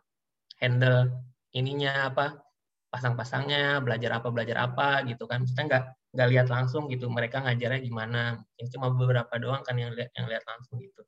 handle 0.59 1.11
ininya 1.51 2.09
apa 2.13 2.39
pasang-pasangnya 2.87 3.83
belajar 3.83 4.21
apa 4.21 4.27
belajar 4.31 4.57
apa 4.63 5.03
gitu 5.05 5.27
kan 5.27 5.43
maksudnya 5.43 5.65
nggak 5.67 5.85
nggak 6.17 6.29
lihat 6.33 6.47
langsung 6.49 6.89
gitu 6.89 7.05
mereka 7.13 7.45
ngajarnya 7.45 7.77
gimana. 7.85 8.41
Ini 8.57 8.73
cuma 8.73 8.89
beberapa 8.89 9.37
doang 9.37 9.61
kan 9.61 9.77
yang 9.77 9.93
lihat 9.93 10.09
yang 10.17 10.25
lihat 10.25 10.41
langsung 10.49 10.81
gitu. 10.81 11.05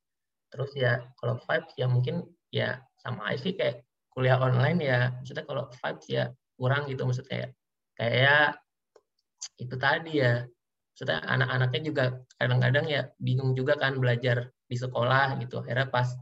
Terus 0.54 0.70
ya 0.78 1.02
kalau 1.18 1.34
vibes 1.42 1.74
ya 1.74 1.90
mungkin 1.90 2.30
ya 2.54 2.78
sama 3.02 3.34
aja 3.34 3.42
sih 3.42 3.58
kayak 3.58 3.82
kuliah 4.14 4.38
online 4.38 4.78
ya. 4.78 5.10
Maksudnya 5.18 5.42
kalau 5.50 5.66
vibes 5.66 6.06
ya 6.06 6.30
kurang 6.54 6.86
gitu 6.86 7.02
maksudnya 7.02 7.36
ya 7.36 7.48
kayak 7.98 8.46
itu 9.58 9.74
tadi 9.74 10.22
ya. 10.22 10.46
Maksudnya 10.94 11.18
anak-anaknya 11.26 11.80
juga 11.82 12.04
kadang-kadang 12.38 12.86
ya 12.86 13.02
bingung 13.18 13.58
juga 13.58 13.74
kan 13.74 13.98
belajar 13.98 14.54
di 14.70 14.76
sekolah 14.78 15.42
gitu. 15.42 15.58
Akhirnya 15.58 15.90
pas 15.90 16.14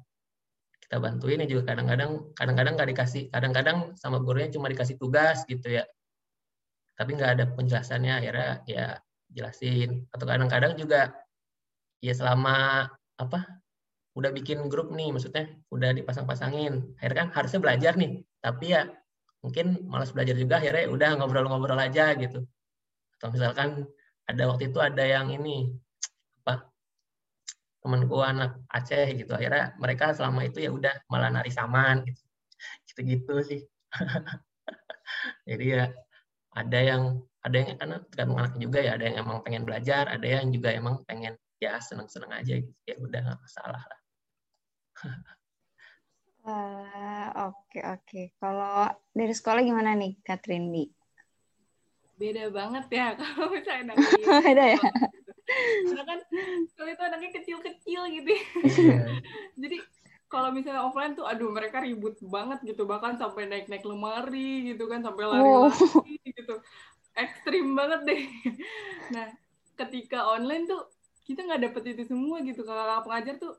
kita 0.88 0.96
bantuin 0.96 1.44
ya 1.44 1.48
juga 1.52 1.76
kadang-kadang 1.76 2.32
kadang-kadang 2.32 2.72
nggak 2.80 2.88
dikasih 2.96 3.28
kadang-kadang 3.28 3.92
sama 4.00 4.16
gurunya 4.24 4.48
cuma 4.48 4.72
dikasih 4.72 4.96
tugas 4.96 5.44
gitu 5.44 5.76
ya 5.76 5.84
tapi 6.98 7.14
nggak 7.14 7.30
ada 7.38 7.44
penjelasannya 7.54 8.12
akhirnya 8.18 8.50
ya 8.66 8.84
jelasin. 9.30 10.10
Atau 10.10 10.26
kadang-kadang 10.26 10.74
juga 10.74 11.14
ya 12.02 12.10
selama 12.10 12.86
apa 13.18 13.38
udah 14.18 14.34
bikin 14.34 14.66
grup 14.66 14.90
nih 14.90 15.14
maksudnya 15.14 15.46
udah 15.70 15.94
dipasang-pasangin. 15.94 16.98
Akhirnya 16.98 17.18
kan 17.22 17.28
harusnya 17.38 17.60
belajar 17.62 17.94
nih 17.94 18.26
tapi 18.42 18.74
ya 18.74 18.90
mungkin 19.38 19.86
malas 19.86 20.10
belajar 20.10 20.34
juga 20.34 20.58
akhirnya 20.58 20.90
udah 20.90 21.10
ngobrol-ngobrol 21.22 21.78
aja 21.78 22.18
gitu. 22.18 22.42
Atau 23.18 23.30
misalkan 23.30 23.86
ada 24.26 24.42
waktu 24.50 24.74
itu 24.74 24.78
ada 24.82 25.06
yang 25.06 25.30
ini 25.30 25.70
apa 26.42 26.66
temanku 27.78 28.18
anak 28.26 28.58
Aceh 28.74 29.14
gitu 29.14 29.30
akhirnya 29.38 29.78
mereka 29.78 30.10
selama 30.18 30.50
itu 30.50 30.66
ya 30.66 30.74
udah 30.74 30.94
malah 31.06 31.30
nari 31.30 31.54
saman 31.54 32.02
gitu. 32.02 32.22
Gitu-gitu 32.90 33.34
sih. 33.46 33.60
Jadi 35.48 35.64
ya 35.78 35.86
ada 36.58 36.78
yang 36.82 37.02
ada 37.38 37.54
yang 37.54 37.68
karena 37.78 37.96
tergantung 38.10 38.38
anak 38.42 38.54
juga 38.58 38.78
ya 38.82 38.90
ada 38.98 39.04
yang 39.06 39.16
emang 39.22 39.38
pengen 39.46 39.62
belajar 39.62 40.04
ada 40.10 40.26
yang 40.26 40.50
juga 40.50 40.74
emang 40.74 41.06
pengen 41.06 41.38
ya 41.62 41.78
seneng-seneng 41.78 42.30
aja 42.34 42.54
gitu. 42.58 42.74
Ya 42.86 42.94
udah 42.98 43.20
nggak 43.22 43.40
masalah 43.42 43.82
lah. 43.82 44.00
Uh, 46.42 47.28
oke 47.50 47.78
oke. 47.82 48.22
Kalau 48.38 48.90
dari 49.14 49.34
sekolah 49.34 49.62
gimana 49.62 49.94
nih 49.94 50.18
Katrin 50.26 50.70
di 50.74 50.86
beda 52.18 52.50
banget 52.50 52.86
ya 52.90 53.14
kalau 53.18 53.46
misalnya 53.54 53.94
beda 54.42 54.64
ya? 54.74 54.82
Karena 55.86 56.02
kan 56.04 56.18
kalau 56.74 56.90
itu 56.90 57.02
anaknya 57.06 57.30
kecil-kecil 57.40 58.00
gitu 58.10 58.32
Iya. 58.66 59.22
jadi 59.56 59.76
kalau 60.28 60.52
misalnya 60.52 60.84
offline 60.84 61.16
tuh 61.16 61.24
aduh 61.24 61.48
mereka 61.48 61.80
ribut 61.80 62.20
banget 62.20 62.60
gitu. 62.62 62.84
Bahkan 62.84 63.16
sampai 63.16 63.48
naik-naik 63.48 63.82
lemari 63.82 64.72
gitu 64.72 64.84
kan 64.84 65.00
sampai 65.00 65.24
lari-lari 65.24 66.20
gitu. 66.36 66.60
Ekstrim 67.16 67.72
banget 67.74 68.00
deh. 68.04 68.22
Nah 69.14 69.32
ketika 69.80 70.28
online 70.28 70.68
tuh 70.68 70.84
kita 71.24 71.48
nggak 71.48 71.72
dapet 71.72 71.82
itu 71.96 72.12
semua 72.12 72.44
gitu. 72.44 72.60
Kalau 72.62 73.00
pengajar 73.00 73.40
tuh 73.40 73.56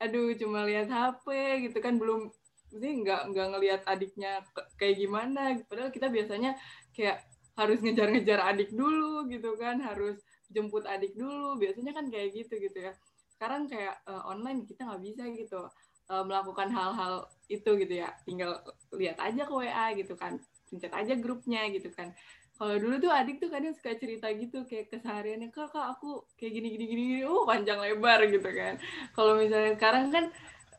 aduh 0.00 0.32
cuma 0.40 0.64
lihat 0.64 0.88
HP 0.88 1.28
gitu 1.68 1.78
kan. 1.84 2.00
Belum 2.00 2.32
sih 2.72 2.92
nggak 3.04 3.32
nggak 3.32 3.46
ngelihat 3.52 3.82
adiknya 3.84 4.44
kayak 4.80 4.96
gimana 5.00 5.56
padahal 5.68 5.92
kita 5.92 6.08
biasanya 6.08 6.56
kayak 6.96 7.24
harus 7.56 7.80
ngejar-ngejar 7.84 8.40
adik 8.48 8.72
dulu 8.72 9.28
gitu 9.28 9.60
kan. 9.60 9.76
Harus 9.84 10.16
jemput 10.48 10.88
adik 10.88 11.12
dulu. 11.12 11.60
Biasanya 11.60 11.92
kan 11.92 12.08
kayak 12.08 12.32
gitu 12.32 12.56
gitu 12.64 12.80
ya. 12.80 12.96
Sekarang 13.28 13.68
kayak 13.68 14.00
eh, 14.08 14.22
online 14.24 14.64
kita 14.64 14.88
nggak 14.88 15.02
bisa 15.04 15.28
gitu 15.36 15.68
eh, 16.12 16.24
melakukan 16.24 16.68
hal-hal 16.72 17.28
itu 17.48 17.70
gitu 17.80 17.94
ya. 18.04 18.10
Tinggal 18.24 18.60
lihat 18.96 19.16
aja 19.20 19.42
ke 19.48 19.52
WA 19.52 19.86
gitu 19.96 20.14
kan. 20.16 20.40
Pencet 20.68 20.92
aja 20.92 21.12
grupnya 21.16 21.64
gitu 21.72 21.88
kan. 21.92 22.12
Kalau 22.58 22.74
dulu 22.74 22.98
tuh 22.98 23.12
adik 23.14 23.38
tuh 23.38 23.48
kadang 23.54 23.70
suka 23.70 23.94
cerita 23.94 24.26
gitu 24.34 24.66
kayak 24.66 24.90
kesehariannya 24.90 25.54
kak 25.54 25.70
kak 25.70 25.94
aku 25.94 26.26
kayak 26.34 26.58
gini 26.58 26.68
gini 26.74 26.84
gini 26.90 27.04
oh 27.22 27.46
panjang 27.46 27.78
lebar 27.78 28.20
gitu 28.26 28.50
kan. 28.50 28.74
Kalau 29.14 29.38
misalnya 29.38 29.78
sekarang 29.78 30.10
kan 30.10 30.24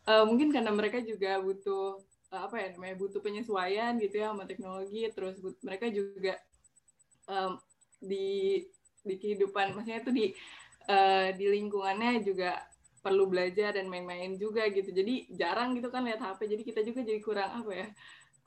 eh, 0.10 0.24
mungkin 0.28 0.50
karena 0.52 0.72
mereka 0.76 1.00
juga 1.02 1.40
butuh 1.40 2.04
eh, 2.36 2.42
apa 2.46 2.56
ya 2.60 2.68
namanya 2.76 2.96
butuh 3.00 3.20
penyesuaian 3.24 3.96
gitu 4.04 4.16
ya 4.22 4.36
sama 4.36 4.44
teknologi 4.44 5.08
terus 5.16 5.40
but- 5.40 5.62
mereka 5.64 5.88
juga 5.90 6.36
em, 7.30 7.52
di 8.00 8.28
di 9.08 9.16
kehidupan 9.16 9.76
maksudnya 9.76 10.00
itu 10.04 10.12
di 10.12 10.26
eh, 10.90 11.28
di 11.38 11.46
lingkungannya 11.48 12.12
juga 12.28 12.60
perlu 13.00 13.26
belajar 13.28 13.76
dan 13.76 13.88
main-main 13.88 14.36
juga 14.36 14.68
gitu. 14.70 14.92
Jadi 14.92 15.32
jarang 15.34 15.76
gitu 15.76 15.88
kan 15.90 16.04
lihat 16.04 16.20
HP 16.20 16.46
jadi 16.52 16.64
kita 16.64 16.82
juga 16.84 17.02
jadi 17.04 17.20
kurang 17.24 17.52
apa 17.64 17.72
ya 17.72 17.88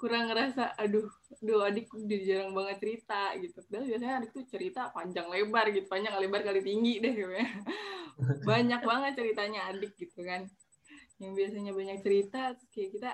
kurang 0.03 0.27
ngerasa 0.27 0.75
aduh 0.83 1.07
aduh 1.39 1.63
adik 1.63 1.87
udah 1.95 2.21
jarang 2.27 2.51
banget 2.51 2.77
cerita 2.83 3.23
gitu. 3.39 3.59
Padahal 3.71 3.87
biasanya 3.87 4.15
adik 4.19 4.31
tuh 4.35 4.45
cerita 4.51 4.81
panjang 4.91 5.27
lebar 5.31 5.67
gitu 5.71 5.87
panjang 5.87 6.15
lebar 6.19 6.43
kali 6.43 6.61
tinggi 6.61 6.99
deh 6.99 7.15
kayaknya. 7.15 7.47
banyak 8.51 8.81
banget 8.83 9.13
ceritanya 9.15 9.61
adik 9.71 9.95
gitu 9.95 10.27
kan. 10.27 10.51
Yang 11.23 11.33
biasanya 11.39 11.71
banyak 11.71 11.99
cerita 12.03 12.41
kayak 12.75 12.91
kita 12.99 13.11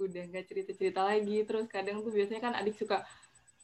udah 0.00 0.22
nggak 0.32 0.44
cerita 0.48 0.70
cerita 0.72 1.00
lagi. 1.04 1.36
Terus 1.44 1.68
kadang 1.68 2.00
tuh 2.00 2.12
biasanya 2.16 2.40
kan 2.40 2.52
adik 2.56 2.80
suka 2.80 3.04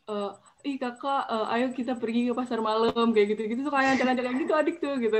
eh 0.03 0.31
ih 0.63 0.77
kakak 0.79 1.23
eh, 1.31 1.47
ayo 1.59 1.67
kita 1.75 1.95
pergi 1.99 2.31
ke 2.31 2.35
pasar 2.35 2.59
malam 2.59 3.09
kayak 3.15 3.35
gitu 3.35 3.43
gitu 3.51 3.61
suka 3.67 3.79
ngajak-ngajak 3.83 4.35
gitu 4.43 4.53
adik 4.55 4.77
tuh 4.83 4.95
gitu. 4.99 5.19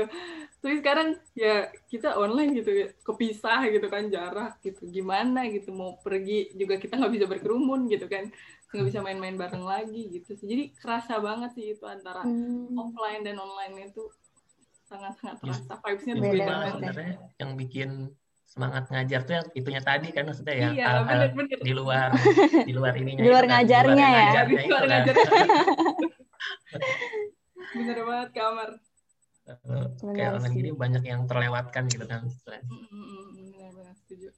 Terus 0.63 0.75
sekarang 0.79 1.07
ya 1.35 1.67
kita 1.91 2.15
online 2.15 2.51
gitu 2.63 2.71
kepisah 3.03 3.67
gitu 3.67 3.87
kan 3.91 4.07
jarak 4.11 4.59
gitu. 4.63 4.87
Gimana 4.87 5.47
gitu 5.51 5.71
mau 5.75 5.99
pergi 5.99 6.51
juga 6.55 6.79
kita 6.79 6.95
nggak 6.99 7.13
bisa 7.15 7.25
berkerumun 7.27 7.87
gitu 7.91 8.07
kan. 8.07 8.31
Nggak 8.71 8.85
bisa 8.89 8.99
main-main 9.03 9.35
bareng 9.35 9.63
lagi 9.63 10.09
gitu 10.15 10.35
sih. 10.35 10.47
Jadi 10.47 10.63
kerasa 10.79 11.19
banget 11.19 11.51
sih 11.55 11.65
itu 11.75 11.83
antara 11.87 12.23
Hmm. 12.23 12.71
offline 12.75 13.23
dan 13.23 13.39
online 13.39 13.91
itu 13.91 14.07
sangat-sangat 14.87 15.39
terasa 15.41 15.73
vibes-nya 15.79 16.13
Beda 16.19 16.27
tuh 16.27 16.79
banget. 16.79 16.93
ya. 16.95 17.15
yang 17.39 17.51
bikin 17.57 17.89
semangat 18.53 18.85
ngajar 18.87 19.19
tuh 19.25 19.33
yang 19.33 19.47
itunya 19.51 19.81
tadi 19.81 20.07
kan 20.09 20.23
maksudnya 20.23 20.53
ya 20.53 20.69
iya 20.69 21.33
di 21.59 21.73
luar 21.73 22.13
di 22.61 22.69
luar 22.71 22.93
ininya 22.93 23.19
Di 23.19 23.27
luar 23.27 23.41
itu 23.41 23.49
kan, 23.49 23.57
ngajarnya 23.57 24.05
yang 24.05 24.13
ya. 24.13 24.41
Di 24.45 24.55
luar 24.63 24.83
kan. 24.83 24.89
ngajarnya. 24.93 25.45
bener 27.73 27.97
banget 28.03 28.29
kamar 28.31 28.69
Benar 29.43 30.13
kayak 30.13 30.29
online 30.31 30.47
sih. 30.47 30.59
gini 30.61 30.69
banyak 30.71 31.03
yang 31.03 31.21
terlewatkan 31.25 31.83
gitu 31.89 32.05
kan 32.05 32.21
istilahnya. 32.23 32.63
benar-benar 33.51 33.93
setuju 33.97 34.29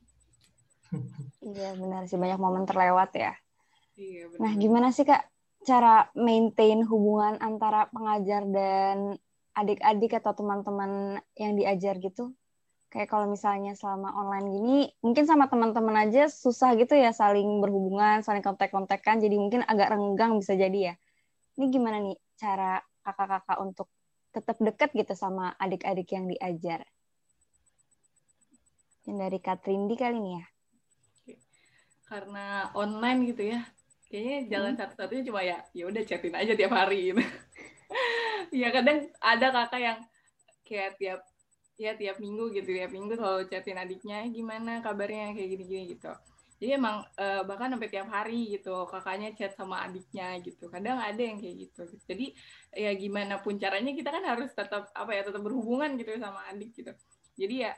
Iya 1.52 1.70
benar 1.76 2.02
sih 2.06 2.16
banyak 2.16 2.40
momen 2.40 2.64
terlewat 2.64 3.12
ya. 3.14 3.34
iya 3.94 4.26
benar 4.28 4.40
Nah 4.42 4.54
gimana 4.56 4.88
sih 4.90 5.04
kak 5.04 5.28
cara 5.62 6.08
maintain 6.16 6.82
hubungan 6.82 7.38
antara 7.38 7.86
pengajar 7.88 8.48
dan 8.48 9.20
adik-adik 9.52 10.16
atau 10.16 10.34
teman-teman 10.34 10.92
yang 11.34 11.54
diajar 11.54 11.98
gitu? 11.98 12.34
Kayak 12.96 13.12
kalau 13.12 13.28
misalnya 13.28 13.76
selama 13.76 14.16
online 14.16 14.48
gini, 14.56 14.78
mungkin 15.04 15.28
sama 15.28 15.52
teman-teman 15.52 16.08
aja 16.08 16.32
susah 16.32 16.80
gitu 16.80 16.96
ya 16.96 17.12
saling 17.12 17.60
berhubungan, 17.60 18.24
saling 18.24 18.40
kontak-kontakan, 18.40 19.20
jadi 19.20 19.36
mungkin 19.36 19.68
agak 19.68 19.92
renggang 19.92 20.40
bisa 20.40 20.56
jadi 20.56 20.80
ya. 20.80 20.94
Ini 21.60 21.66
gimana 21.76 22.00
nih 22.00 22.16
cara 22.40 22.80
kakak-kakak 23.04 23.58
untuk 23.60 23.88
tetap 24.32 24.58
dekat 24.64 24.90
gitu 24.96 25.12
sama 25.12 25.52
adik-adik 25.60 26.08
yang 26.16 26.32
diajar? 26.32 26.88
Yang 29.04 29.18
dari 29.28 29.40
Kak 29.44 29.58
Trindi 29.68 29.96
kali 30.00 30.20
nih 30.24 30.34
ya. 30.40 30.46
karena 32.06 32.70
online 32.78 33.34
gitu 33.34 33.50
ya 33.50 33.66
kayaknya 34.08 34.38
jalan 34.54 34.74
Hmm. 34.78 34.80
satu-satunya 34.80 35.24
cuma 35.26 35.42
ya 35.42 35.58
ya 35.74 35.84
udah 35.90 36.04
chatin 36.06 36.38
aja 36.38 36.54
tiap 36.54 36.72
hari 36.72 37.12
gitu 37.12 37.22
ya 38.62 38.70
kadang 38.70 39.10
ada 39.18 39.48
kakak 39.50 39.82
yang 39.82 40.00
kayak 40.62 40.92
tiap 41.02 41.20
ya 41.76 41.92
tiap 42.00 42.24
minggu 42.24 42.56
gitu 42.56 42.72
tiap 42.72 42.92
minggu 42.96 43.20
selalu 43.20 43.52
chatin 43.52 43.76
adiknya 43.76 44.24
"Eh, 44.24 44.32
gimana 44.32 44.80
kabarnya? 44.80 45.36
kayak 45.36 45.50
gini-gini 45.60 45.84
gitu. 46.00 46.12
Jadi 46.56 46.72
emang 46.80 47.04
eh, 47.20 47.44
bahkan 47.44 47.68
sampai 47.76 47.92
tiap 47.92 48.08
hari 48.08 48.56
gitu 48.56 48.88
kakaknya 48.88 49.36
chat 49.36 49.52
sama 49.60 49.84
adiknya 49.84 50.40
gitu. 50.40 50.72
Kadang 50.72 50.98
ada 51.04 51.20
yang 51.20 51.36
kayak 51.36 51.68
gitu. 51.68 51.84
Jadi 52.08 52.32
ya 52.72 52.92
gimana 52.96 53.44
pun 53.44 53.60
caranya 53.60 53.92
kita 53.92 54.08
kan 54.08 54.24
harus 54.24 54.56
tetap 54.56 54.88
apa 54.96 55.12
ya 55.12 55.28
tetap 55.28 55.44
berhubungan 55.44 56.00
gitu 56.00 56.16
sama 56.16 56.48
adik 56.48 56.72
gitu. 56.80 56.96
Jadi 57.36 57.56
ya 57.68 57.72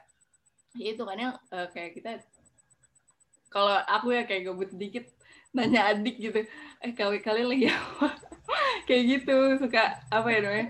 ya 0.78 0.88
itu 0.94 1.02
kadang 1.02 1.34
eh, 1.50 1.68
kayak 1.74 1.92
kita 1.98 2.10
kalau 3.50 3.74
aku 3.88 4.14
ya 4.14 4.28
kayak 4.30 4.52
gabut 4.52 4.70
dikit 4.78 5.10
nanya 5.56 5.90
adik 5.96 6.20
gitu 6.22 6.46
eh 6.84 6.92
kali 6.94 7.18
kalian 7.24 7.50
lagi 7.50 7.66
apa? 7.72 8.08
Kayak 8.88 9.04
gitu 9.10 9.38
suka 9.60 10.00
apa 10.14 10.28
ya 10.32 10.40
namanya 10.46 10.68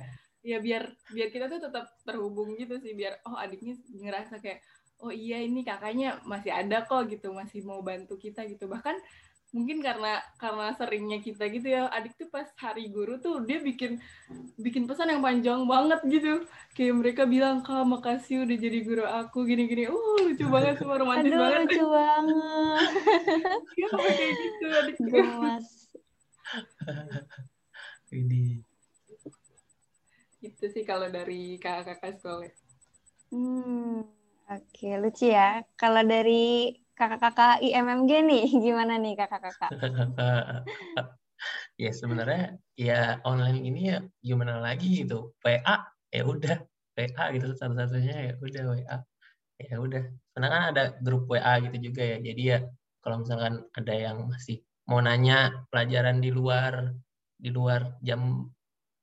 ya 0.48 0.64
biar 0.64 0.88
biar 1.12 1.28
kita 1.28 1.52
tuh 1.52 1.60
tetap 1.60 1.92
terhubung 2.08 2.56
gitu 2.56 2.80
sih 2.80 2.96
biar 2.96 3.20
oh 3.28 3.36
adiknya 3.36 3.76
ngerasa 3.92 4.40
kayak 4.40 4.64
oh 5.04 5.14
iya 5.14 5.44
ini 5.44 5.62
kakaknya 5.62 6.18
masih 6.26 6.50
ada 6.50 6.88
kok 6.88 7.06
gitu 7.12 7.36
masih 7.36 7.62
mau 7.68 7.84
bantu 7.86 8.18
kita 8.18 8.48
gitu. 8.50 8.66
Bahkan 8.66 8.96
mungkin 9.56 9.80
karena 9.80 10.20
karena 10.36 10.76
seringnya 10.76 11.24
kita 11.24 11.48
gitu 11.48 11.72
ya 11.72 11.88
adik 11.88 12.20
tuh 12.20 12.28
pas 12.28 12.44
hari 12.60 12.92
guru 12.92 13.16
tuh 13.16 13.48
dia 13.48 13.64
bikin 13.64 13.96
bikin 14.60 14.84
pesan 14.90 15.14
yang 15.14 15.22
panjang 15.22 15.64
banget 15.70 16.00
gitu. 16.10 16.48
Kayak 16.74 16.96
mereka 16.98 17.24
bilang 17.30 17.62
kak 17.62 17.86
makasih 17.86 18.44
udah 18.48 18.58
jadi 18.58 18.80
guru 18.84 19.04
aku 19.06 19.46
gini 19.46 19.70
gini 19.70 19.84
uh 19.88 20.18
lucu 20.26 20.46
banget 20.50 20.82
semua 20.82 20.98
romantis 20.98 21.32
Aduh 21.32 21.42
banget. 21.44 21.60
lucu 21.70 21.86
banget. 21.86 22.90
Sampai 23.92 24.14
kayak 24.18 24.34
gitu 24.40 24.66
adik. 24.72 24.98
Ini 28.08 28.67
Itu 30.41 30.65
sih 30.69 30.84
kalau 30.86 31.08
dari 31.10 31.58
kakak-kakak 31.58 32.21
sekolah. 32.21 32.52
Hmm, 33.34 34.06
oke 34.47 34.88
lucu 35.02 35.26
ya. 35.34 35.62
Kalau 35.76 36.02
dari 36.06 36.73
kakak-kakak 36.97 37.62
IMMG 37.65 38.12
nih, 38.30 38.45
gimana 38.65 38.93
nih 39.02 39.13
kakak-kakak? 39.17 39.71
ya 41.78 41.91
sebenarnya 41.93 42.58
ya 42.73 43.21
online 43.21 43.62
ini 43.62 43.82
ya 43.93 43.97
gimana 44.26 44.58
lagi 44.58 45.06
gitu 45.06 45.34
WA 45.45 45.76
ya 46.10 46.23
udah 46.26 46.58
WA 46.97 47.23
gitu 47.38 47.47
satu-satunya 47.54 48.15
ya 48.28 48.34
udah 48.41 48.63
WA 48.73 48.97
ya 49.62 49.76
udah 49.78 50.04
karena 50.34 50.47
kan 50.54 50.62
ada 50.73 50.84
grup 51.06 51.30
WA 51.30 51.54
gitu 51.62 51.78
juga 51.89 52.02
ya 52.02 52.17
jadi 52.21 52.41
ya 52.41 52.60
kalau 53.02 53.21
misalkan 53.21 53.62
ada 53.78 53.93
yang 53.93 54.17
masih 54.26 54.58
mau 54.89 54.97
nanya 55.06 55.65
pelajaran 55.69 56.17
di 56.17 56.30
luar 56.34 56.73
di 57.38 57.50
luar 57.54 57.93
jam 58.02 58.50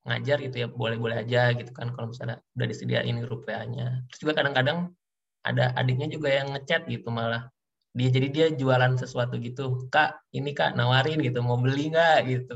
ngajar 0.05 0.37
gitu 0.45 0.57
ya 0.63 0.67
boleh-boleh 0.69 1.25
aja 1.25 1.53
gitu 1.57 1.73
kan 1.73 1.89
kalau 1.97 2.13
misalnya 2.13 2.37
udah 2.57 2.67
disediain 2.69 3.17
grup 3.25 3.49
WA-nya 3.49 4.05
terus 4.09 4.21
juga 4.21 4.33
kadang-kadang 4.45 4.93
ada 5.45 5.73
adiknya 5.81 6.09
juga 6.09 6.29
yang 6.33 6.53
ngechat 6.57 6.85
gitu 6.89 7.09
malah 7.09 7.49
dia 7.95 8.09
jadi 8.11 8.29
dia 8.35 8.47
jualan 8.51 8.99
sesuatu 8.99 9.39
gitu. 9.39 9.87
Kak 9.95 10.27
ini 10.35 10.51
kak 10.51 10.75
nawarin 10.75 11.23
gitu 11.23 11.39
mau 11.47 11.55
beli 11.63 11.95
nggak? 11.95 12.27
gitu. 12.27 12.55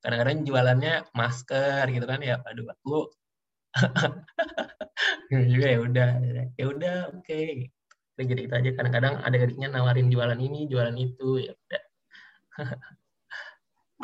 Kadang-kadang 0.00 0.48
jualannya 0.48 0.92
masker 1.12 1.84
gitu 1.92 2.06
kan 2.08 2.20
ya 2.24 2.40
aduh 2.48 2.72
aku 2.72 3.12
juga 5.52 5.66
ya 5.68 5.78
udah. 5.84 6.10
Ya 6.56 6.64
udah 6.72 6.96
oke. 7.12 7.40
Jadi 8.18 8.40
kita 8.48 8.54
aja. 8.64 8.70
Kadang-kadang 8.72 9.14
ada 9.20 9.36
adiknya 9.36 9.68
nawarin 9.68 10.08
jualan 10.08 10.40
ini 10.40 10.64
jualan 10.72 10.96
itu 10.96 11.28
ya 11.44 11.52
udah. 11.52 11.82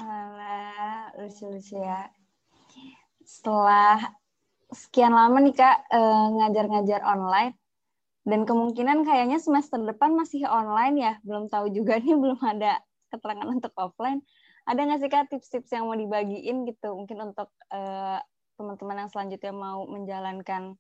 Alah, 0.04 1.14
lucu-lucu 1.16 1.80
ya. 1.80 2.10
Setelah 3.24 4.00
sekian 4.70 5.12
lama 5.12 5.40
nih 5.40 5.56
kak 5.56 5.76
eh, 5.90 6.26
ngajar-ngajar 6.40 7.00
online, 7.04 7.56
dan 8.24 8.48
kemungkinan 8.48 9.04
kayaknya 9.04 9.36
semester 9.36 9.80
depan 9.84 10.16
masih 10.16 10.48
online 10.48 10.96
ya, 10.96 11.12
belum 11.24 11.52
tahu 11.52 11.68
juga 11.72 11.96
nih 12.04 12.16
belum 12.16 12.40
ada 12.40 12.80
keterangan 13.12 13.48
untuk 13.48 13.72
offline. 13.76 14.24
Ada 14.64 14.80
nggak 14.80 15.00
sih 15.04 15.10
kak 15.12 15.28
tips-tips 15.28 15.70
yang 15.76 15.84
mau 15.88 15.96
dibagiin 15.96 16.64
gitu, 16.64 16.96
mungkin 16.96 17.32
untuk 17.32 17.52
eh, 17.72 18.20
teman-teman 18.56 19.04
yang 19.04 19.10
selanjutnya 19.10 19.52
mau 19.52 19.84
menjalankan 19.84 20.78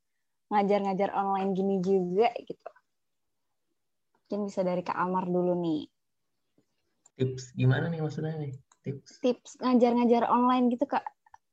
ngajar-ngajar 0.48 1.10
online 1.12 1.50
gini 1.52 1.76
juga 1.82 2.30
gitu. 2.38 2.72
Mungkin 4.24 4.40
bisa 4.48 4.64
dari 4.64 4.80
Kak 4.80 4.96
Amar 4.96 5.28
dulu 5.28 5.52
nih. 5.58 5.84
Tips 7.14 7.52
gimana 7.54 7.92
nih 7.92 8.00
maksudnya 8.00 8.34
nih? 8.40 8.56
Tips. 8.82 9.20
Tips 9.20 9.50
ngajar-ngajar 9.60 10.26
online 10.32 10.72
gitu 10.72 10.88
Kak 10.88 11.04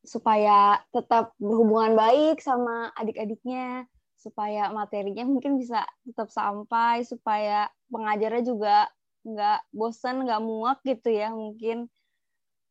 supaya 0.02 0.82
tetap 0.90 1.38
berhubungan 1.38 1.94
baik 1.94 2.42
sama 2.42 2.90
adik-adiknya, 2.98 3.86
supaya 4.18 4.70
materinya 4.70 5.26
mungkin 5.26 5.58
bisa 5.58 5.86
tetap 6.06 6.30
sampai, 6.30 7.06
supaya 7.06 7.70
pengajarnya 7.90 8.44
juga 8.46 8.90
nggak 9.26 9.70
bosan, 9.74 10.26
nggak 10.26 10.42
muak 10.42 10.82
gitu 10.86 11.14
ya 11.14 11.30
mungkin 11.34 11.86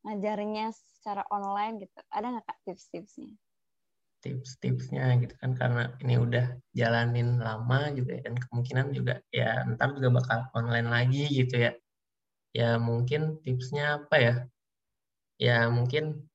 ngajarnya 0.07 0.75
secara 0.75 1.23
online 1.31 1.87
gitu. 1.87 1.99
Ada 2.11 2.27
nggak 2.35 2.47
kak 2.47 2.59
tips-tipsnya? 2.67 3.31
Tips-tipsnya 4.21 5.17
gitu 5.25 5.35
kan 5.41 5.57
karena 5.57 5.97
ini 6.05 6.21
udah 6.21 6.59
jalanin 6.77 7.41
lama 7.41 7.89
juga 7.95 8.21
ya, 8.21 8.23
dan 8.29 8.37
kemungkinan 8.37 8.87
juga 8.93 9.15
ya 9.33 9.65
ntar 9.75 9.97
juga 9.97 10.23
bakal 10.23 10.39
online 10.55 10.89
lagi 10.91 11.25
gitu 11.31 11.57
ya. 11.57 11.73
Ya 12.51 12.77
mungkin 12.83 13.39
tipsnya 13.43 14.03
apa 14.03 14.17
ya? 14.19 14.35
Ya 15.41 15.71
mungkin 15.73 16.30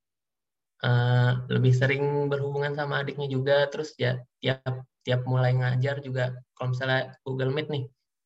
uh, 0.85 1.31
lebih 1.49 1.73
sering 1.73 2.29
berhubungan 2.29 2.77
sama 2.77 3.01
adiknya 3.01 3.27
juga. 3.27 3.65
Terus 3.73 3.97
ya 3.97 4.21
tiap 4.39 4.85
tiap 5.01 5.21
mulai 5.25 5.53
ngajar 5.57 6.01
juga 6.01 6.33
kalau 6.57 6.73
misalnya 6.73 7.13
Google 7.25 7.53
Meet 7.53 7.67
nih 7.69 7.83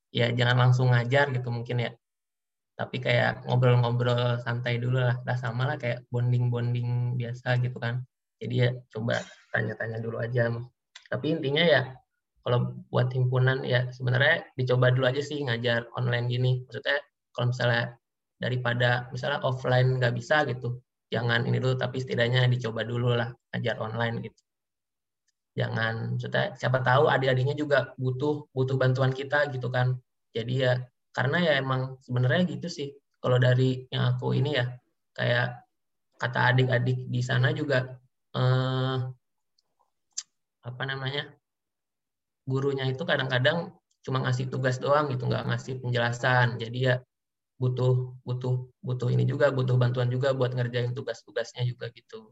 ya 0.09 0.27
jangan 0.33 0.57
langsung 0.69 0.91
ngajar 0.91 1.31
gitu 1.31 1.49
mungkin 1.49 1.87
ya. 1.87 1.91
Tapi 2.79 3.03
kayak 3.03 3.43
ngobrol-ngobrol 3.47 4.39
santai 4.43 4.79
dulu 4.79 4.99
lah. 5.03 5.19
Lah 5.27 5.37
sama 5.39 5.67
lah 5.67 5.77
kayak 5.79 6.07
bonding-bonding 6.11 7.19
biasa 7.19 7.59
gitu 7.63 7.75
kan. 7.79 8.03
Jadi 8.39 8.55
ya 8.55 8.69
coba 8.91 9.19
tanya-tanya 9.51 9.99
dulu 9.99 10.23
aja. 10.23 10.47
Tapi 11.11 11.25
intinya 11.35 11.63
ya 11.63 11.81
kalau 12.39 12.71
buat 12.87 13.11
himpunan 13.11 13.67
ya 13.67 13.91
sebenarnya 13.91 14.47
dicoba 14.55 14.95
dulu 14.95 15.11
aja 15.11 15.19
sih 15.19 15.43
ngajar 15.43 15.91
online 15.99 16.31
gini. 16.31 16.51
Maksudnya 16.63 17.03
kalau 17.35 17.51
misalnya 17.51 17.83
daripada 18.39 19.11
misalnya 19.11 19.43
offline 19.43 19.99
nggak 19.99 20.15
bisa 20.15 20.47
gitu 20.47 20.79
jangan 21.09 21.45
ini 21.49 21.57
dulu 21.57 21.75
tapi 21.75 21.97
setidaknya 22.01 22.45
dicoba 22.45 22.85
dulu 22.85 23.17
lah 23.17 23.29
ngajar 23.53 23.75
online 23.81 24.15
gitu. 24.29 24.41
Jangan 25.57 26.15
maksudnya 26.15 26.55
siapa 26.55 26.79
tahu 26.85 27.09
adik-adiknya 27.09 27.57
juga 27.57 27.91
butuh 27.97 28.47
butuh 28.53 28.77
bantuan 28.77 29.11
kita 29.11 29.49
gitu 29.51 29.67
kan. 29.73 29.97
Jadi 30.31 30.53
ya 30.63 30.73
karena 31.11 31.37
ya 31.41 31.53
emang 31.59 31.97
sebenarnya 32.05 32.45
gitu 32.47 32.67
sih. 32.69 32.89
Kalau 33.19 33.41
dari 33.41 33.89
yang 33.91 34.15
aku 34.15 34.37
ini 34.37 34.55
ya 34.55 34.65
kayak 35.17 35.65
kata 36.21 36.39
adik-adik 36.53 37.09
di 37.09 37.21
sana 37.25 37.51
juga 37.51 37.97
eh, 38.37 38.97
apa 40.63 40.83
namanya 40.85 41.27
gurunya 42.45 42.85
itu 42.87 43.03
kadang-kadang 43.03 43.73
cuma 44.05 44.23
ngasih 44.23 44.47
tugas 44.47 44.79
doang 44.79 45.11
gitu 45.11 45.27
nggak 45.27 45.43
ngasih 45.49 45.81
penjelasan. 45.81 46.55
Jadi 46.61 46.77
ya 46.87 46.95
butuh 47.59 48.15
butuh 48.23 48.71
butuh 48.81 49.09
ini 49.11 49.27
juga 49.27 49.51
butuh 49.51 49.75
bantuan 49.75 50.07
juga 50.07 50.31
buat 50.31 50.55
ngerjain 50.55 50.95
tugas-tugasnya 50.95 51.67
juga 51.67 51.91
gitu. 51.91 52.31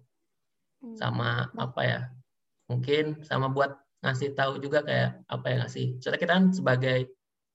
Hmm. 0.77 0.93
sama 0.93 1.49
apa 1.57 1.81
ya 1.81 1.99
mungkin 2.69 3.25
sama 3.25 3.49
buat 3.49 3.73
ngasih 4.05 4.37
tahu 4.37 4.61
juga 4.61 4.85
kayak 4.85 5.25
apa 5.25 5.45
ya 5.49 5.55
ngasih 5.65 5.97
soalnya 5.97 6.21
kita 6.21 6.33
kan 6.37 6.45
sebagai 6.53 6.97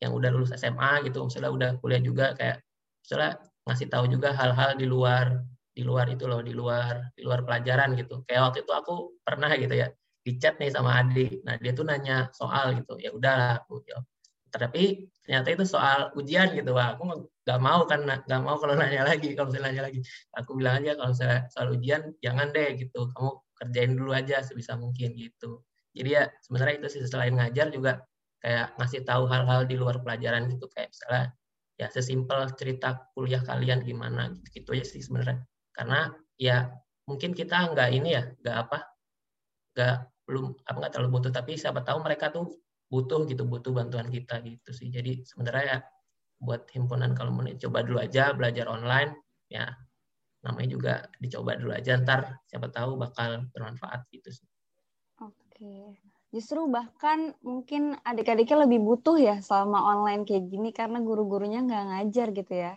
yang 0.02 0.10
udah 0.10 0.30
lulus 0.34 0.50
SMA 0.58 1.06
gitu 1.06 1.22
misalnya 1.22 1.50
udah 1.54 1.70
kuliah 1.78 2.02
juga 2.02 2.34
kayak 2.34 2.58
misalnya 3.06 3.38
ngasih 3.70 3.86
tahu 3.94 4.04
juga 4.10 4.34
hal-hal 4.34 4.74
di 4.74 4.86
luar 4.90 5.38
di 5.72 5.82
luar 5.86 6.06
itu 6.10 6.24
loh 6.26 6.42
di 6.42 6.52
luar 6.52 7.14
di 7.16 7.22
luar 7.24 7.46
pelajaran 7.46 7.96
gitu. 7.96 8.20
Kayak 8.28 8.52
waktu 8.52 8.58
itu 8.66 8.72
aku 8.74 8.94
pernah 9.24 9.50
gitu 9.56 9.72
ya 9.72 9.88
di 10.26 10.32
chat 10.36 10.58
nih 10.60 10.70
sama 10.74 11.00
adik. 11.00 11.40
Nah 11.46 11.56
dia 11.62 11.72
tuh 11.72 11.86
nanya 11.88 12.28
soal 12.36 12.76
gitu 12.76 12.98
ya 13.00 13.14
udahlah 13.14 13.62
aku 13.62 13.80
jawab 13.86 14.04
tapi 14.58 15.08
ternyata 15.24 15.48
itu 15.54 15.64
soal 15.64 16.12
ujian 16.18 16.52
gitu 16.52 16.76
wah 16.76 16.92
aku 16.92 17.28
nggak 17.42 17.60
mau 17.62 17.82
kan 17.90 18.04
nggak 18.04 18.40
mau 18.42 18.56
kalau 18.60 18.74
nanya 18.80 19.02
lagi 19.08 19.32
kalau 19.34 19.50
misalnya 19.50 19.68
nanya 19.72 19.82
lagi. 19.90 20.00
Aku 20.38 20.50
bilang 20.58 20.82
aja 20.82 20.92
kalau 20.98 21.10
misalnya 21.14 21.40
soal 21.50 21.68
ujian 21.74 22.02
jangan 22.22 22.52
deh 22.54 22.68
gitu. 22.78 23.00
Kamu 23.12 23.30
kerjain 23.58 23.92
dulu 23.98 24.10
aja 24.14 24.42
sebisa 24.44 24.78
mungkin 24.78 25.14
gitu. 25.18 25.62
Jadi 25.92 26.08
ya 26.16 26.22
sebenarnya 26.44 26.74
itu 26.84 26.88
sih 26.98 27.02
selain 27.08 27.34
ngajar 27.36 27.68
juga 27.72 27.92
kayak 28.42 28.74
ngasih 28.80 29.00
tahu 29.06 29.24
hal-hal 29.30 29.60
di 29.66 29.74
luar 29.78 30.00
pelajaran 30.02 30.50
gitu. 30.50 30.66
Kayak 30.70 30.94
misalnya 30.94 31.24
ya 31.80 31.86
sesimpel 31.90 32.40
cerita 32.54 32.88
kuliah 33.16 33.42
kalian 33.42 33.82
gimana 33.82 34.30
gitu, 34.52 34.62
gitu 34.62 34.68
aja 34.78 34.84
sih 34.86 35.02
sebenarnya. 35.02 35.42
Karena 35.74 36.00
ya 36.38 36.70
mungkin 37.08 37.34
kita 37.34 37.74
nggak 37.74 37.88
ini 37.90 38.08
ya 38.14 38.22
nggak 38.38 38.56
apa 38.68 38.78
nggak 39.74 39.96
belum 40.28 40.44
apa 40.68 40.76
nggak 40.78 40.92
terlalu 40.94 41.10
butuh. 41.18 41.32
Tapi 41.34 41.58
siapa 41.58 41.82
tahu 41.82 41.98
mereka 42.04 42.30
tuh 42.30 42.61
butuh 42.92 43.24
gitu 43.24 43.48
butuh 43.48 43.72
bantuan 43.72 44.12
kita 44.12 44.44
gitu 44.44 44.70
sih 44.76 44.92
jadi 44.92 45.24
sebenarnya 45.24 45.64
ya 45.64 45.78
buat 46.44 46.68
himpunan 46.76 47.16
kalau 47.16 47.32
mau 47.32 47.48
coba 47.48 47.78
dulu 47.80 47.98
aja 48.04 48.36
belajar 48.36 48.68
online 48.68 49.16
ya 49.48 49.72
namanya 50.44 50.68
juga 50.68 50.92
dicoba 51.16 51.56
dulu 51.56 51.72
aja 51.72 51.96
ntar 52.02 52.36
siapa 52.50 52.68
tahu 52.68 52.98
bakal 53.00 53.48
bermanfaat 53.54 54.04
gitu 54.12 54.28
sih. 54.28 54.46
Oke 55.22 55.96
justru 56.32 56.64
bahkan 56.64 57.36
mungkin 57.44 57.92
adik-adiknya 58.02 58.64
lebih 58.64 58.80
butuh 58.80 59.20
ya 59.20 59.36
selama 59.44 59.84
online 59.84 60.24
kayak 60.24 60.48
gini 60.48 60.72
karena 60.72 60.98
guru-gurunya 61.04 61.60
nggak 61.62 61.84
ngajar 61.92 62.28
gitu 62.32 62.54
ya. 62.56 62.72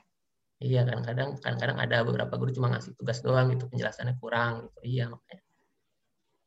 Iya 0.59 0.87
kadang-kadang 0.87 1.29
kadang-kadang 1.43 1.77
ada 1.79 1.97
beberapa 2.07 2.33
guru 2.39 2.51
cuma 2.55 2.71
ngasih 2.71 2.95
tugas 2.95 3.19
doang 3.23 3.51
gitu 3.51 3.67
penjelasannya 3.67 4.15
kurang 4.19 4.67
gitu. 4.67 4.79
Iya 4.87 5.03
makanya. 5.11 5.43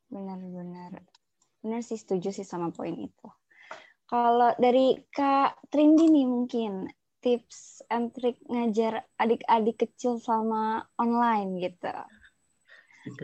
Benar-benar. 0.09 0.93
Benar 1.65 1.81
sih 1.85 1.99
setuju 2.01 2.33
sih 2.33 2.47
sama 2.47 2.73
poin 2.73 2.97
itu. 2.97 3.29
Kalau 4.09 4.57
dari 4.57 4.97
Kak 5.13 5.69
Trindi 5.69 6.09
nih 6.09 6.27
mungkin 6.27 6.89
tips 7.21 7.85
and 7.93 8.15
trick 8.17 8.41
ngajar 8.49 9.05
adik-adik 9.21 9.85
kecil 9.85 10.17
sama 10.17 10.89
online 10.97 11.61
gitu. 11.61 11.93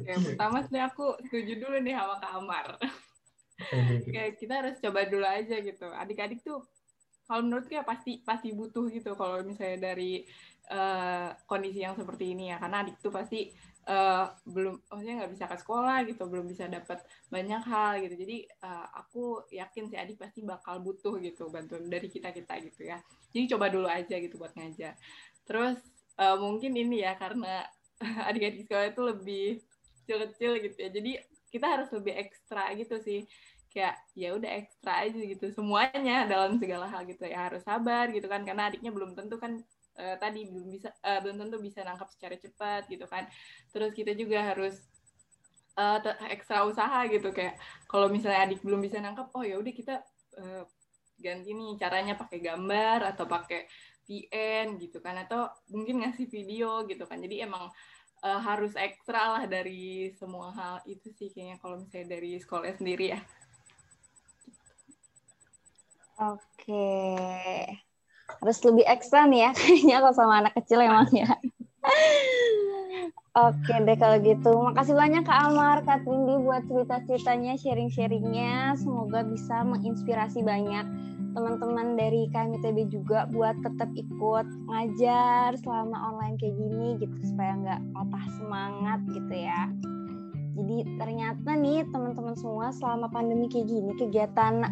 Yang 0.05 0.33
pertama 0.33 0.61
sih 0.69 0.81
aku 0.81 1.17
setuju 1.25 1.57
dulu 1.57 1.77
nih 1.81 1.97
sama 1.97 2.15
Kak 2.21 2.33
Amar. 2.37 2.67
kayak 4.15 4.37
kita 4.39 4.55
harus 4.61 4.77
coba 4.83 5.07
dulu 5.07 5.27
aja 5.27 5.57
gitu 5.63 5.87
adik-adik 5.95 6.43
tuh 6.43 6.63
kalau 7.25 7.43
menurut 7.47 7.67
ya 7.71 7.87
pasti 7.87 8.21
pasti 8.21 8.53
butuh 8.53 8.91
gitu 8.93 9.17
kalau 9.17 9.41
misalnya 9.41 9.95
dari 9.95 10.27
uh, 10.69 11.33
kondisi 11.49 11.81
yang 11.81 11.97
seperti 11.97 12.37
ini 12.37 12.53
ya 12.53 12.61
karena 12.61 12.85
adik 12.85 13.01
tuh 13.01 13.15
pasti 13.15 13.49
uh, 13.85 14.27
belum 14.49 14.81
maksudnya 14.89 15.15
nggak 15.25 15.33
bisa 15.37 15.45
ke 15.49 15.57
sekolah 15.61 15.99
gitu 16.09 16.23
belum 16.27 16.47
bisa 16.49 16.65
dapat 16.69 17.05
banyak 17.29 17.63
hal 17.65 17.93
gitu. 18.05 18.15
Jadi 18.17 18.37
uh, 18.65 18.87
aku 19.05 19.45
yakin 19.53 19.89
si 19.89 19.97
adik 19.97 20.17
pasti 20.21 20.41
bakal 20.45 20.81
butuh 20.81 21.17
gitu 21.21 21.49
bantuan 21.53 21.89
dari 21.89 22.09
kita 22.09 22.33
kita 22.33 22.61
gitu 22.65 22.89
ya. 22.89 22.99
Jadi 23.33 23.45
coba 23.57 23.67
dulu 23.69 23.89
aja 23.89 24.17
gitu 24.17 24.37
buat 24.41 24.53
ngajar. 24.57 24.97
Terus 25.45 25.79
uh, 26.19 26.37
mungkin 26.41 26.73
ini 26.75 27.05
ya 27.05 27.17
karena 27.17 27.65
adik-adik 28.29 28.67
sekolah 28.67 28.87
itu 28.91 29.03
lebih 29.05 29.47
kecil-kecil 30.05 30.51
gitu 30.71 30.77
ya. 30.81 30.91
Jadi 30.93 31.13
kita 31.53 31.67
harus 31.71 31.89
lebih 31.93 32.15
ekstra 32.19 32.73
gitu 32.75 32.97
sih. 33.01 33.21
Kayak 33.75 33.99
ya 34.15 34.29
udah 34.39 34.51
ekstra 34.65 35.03
aja 35.03 35.19
gitu. 35.19 35.51
Semuanya 35.51 36.25
dalam 36.31 36.57
segala 36.57 36.87
hal 36.89 37.05
gitu 37.05 37.27
ya. 37.27 37.51
Harus 37.51 37.63
sabar 37.67 38.09
gitu 38.15 38.27
kan 38.31 38.47
karena 38.47 38.71
adiknya 38.71 38.95
belum 38.95 39.13
tentu 39.19 39.37
kan 39.37 39.61
uh, 39.99 40.17
tadi 40.19 40.47
belum 40.49 40.69
bisa 40.71 40.91
uh, 41.03 41.21
belum 41.23 41.37
tentu 41.47 41.57
bisa 41.63 41.83
nangkap 41.83 42.09
secara 42.11 42.37
cepat 42.39 42.83
gitu 42.91 43.07
kan 43.07 43.27
terus 43.71 43.91
kita 43.95 44.13
juga 44.15 44.43
harus 44.43 44.79
uh, 45.79 45.99
ekstra 46.31 46.67
usaha 46.67 47.07
gitu 47.11 47.31
kayak 47.31 47.59
kalau 47.87 48.11
misalnya 48.11 48.47
adik 48.47 48.61
belum 48.63 48.83
bisa 48.83 48.99
nangkap 49.03 49.31
oh 49.35 49.43
ya 49.43 49.59
udah 49.59 49.73
kita 49.75 49.95
uh, 50.39 50.65
ganti 51.19 51.55
nih 51.55 51.79
caranya 51.79 52.15
pakai 52.19 52.39
gambar 52.43 53.15
atau 53.15 53.25
pakai 53.25 53.71
VN 54.05 54.77
gitu 54.77 55.01
kan 55.01 55.17
atau 55.25 55.49
mungkin 55.73 56.05
ngasih 56.05 56.29
video 56.29 56.85
gitu 56.85 57.09
kan 57.09 57.17
jadi 57.23 57.49
emang 57.49 57.73
uh, 58.25 58.41
harus 58.41 58.73
ekstra 58.77 59.41
lah 59.41 59.45
dari 59.49 60.13
semua 60.17 60.53
hal 60.53 60.77
itu 60.89 61.13
sih 61.13 61.33
kayaknya 61.33 61.57
kalau 61.61 61.81
misalnya 61.81 62.17
dari 62.17 62.37
sekolah 62.41 62.73
sendiri 62.77 63.17
ya. 63.17 63.21
Oke. 66.15 67.85
Harus 68.25 68.59
lebih 68.65 68.85
ekstra 68.89 69.29
nih 69.29 69.49
ya 69.49 69.51
kayaknya 69.59 69.97
kalau 70.01 70.15
sama 70.17 70.35
anak 70.45 70.53
kecil 70.57 70.81
emang 70.81 71.09
ya. 71.13 71.31
Oke 73.35 73.75
deh 73.83 73.99
kalau 73.99 74.23
gitu. 74.23 74.53
Makasih 74.71 74.95
banyak 74.95 75.27
Kak 75.27 75.51
Amar, 75.51 75.83
Kak 75.83 76.07
Trindi 76.07 76.39
buat 76.39 76.63
cerita-ceritanya, 76.71 77.59
sharing-sharingnya. 77.59 78.79
Semoga 78.79 79.27
bisa 79.27 79.67
menginspirasi 79.67 80.47
banyak 80.47 80.87
teman-teman 81.35 81.99
dari 81.99 82.31
KMITB 82.31 82.95
juga 82.95 83.27
buat 83.27 83.59
tetap 83.59 83.91
ikut 83.99 84.47
ngajar 84.71 85.59
selama 85.59 86.15
online 86.15 86.39
kayak 86.39 86.55
gini 86.55 86.95
gitu 87.03 87.17
supaya 87.27 87.59
nggak 87.59 87.81
patah 87.91 88.27
semangat 88.39 89.01
gitu 89.11 89.35
ya. 89.35 89.67
Jadi 90.55 90.77
ternyata 91.03 91.51
nih 91.59 91.83
teman-teman 91.91 92.39
semua 92.39 92.71
selama 92.71 93.11
pandemi 93.11 93.51
kayak 93.51 93.67
gini 93.67 93.99
kegiatan 93.99 94.63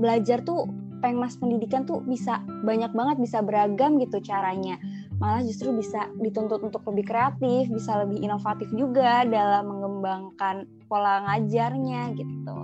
belajar 0.00 0.40
tuh 0.40 0.64
pengmas 1.04 1.36
pendidikan 1.36 1.84
tuh 1.84 2.00
bisa 2.04 2.40
banyak 2.64 2.92
banget 2.92 3.16
bisa 3.20 3.38
beragam 3.44 4.00
gitu 4.00 4.20
caranya 4.24 4.80
malah 5.16 5.40
justru 5.40 5.72
bisa 5.72 6.12
dituntut 6.20 6.60
untuk 6.60 6.84
lebih 6.92 7.08
kreatif, 7.08 7.72
bisa 7.72 8.04
lebih 8.04 8.20
inovatif 8.20 8.68
juga 8.76 9.24
dalam 9.24 9.72
mengembangkan 9.72 10.68
pola 10.86 11.24
ngajarnya 11.24 12.12
gitu. 12.20 12.58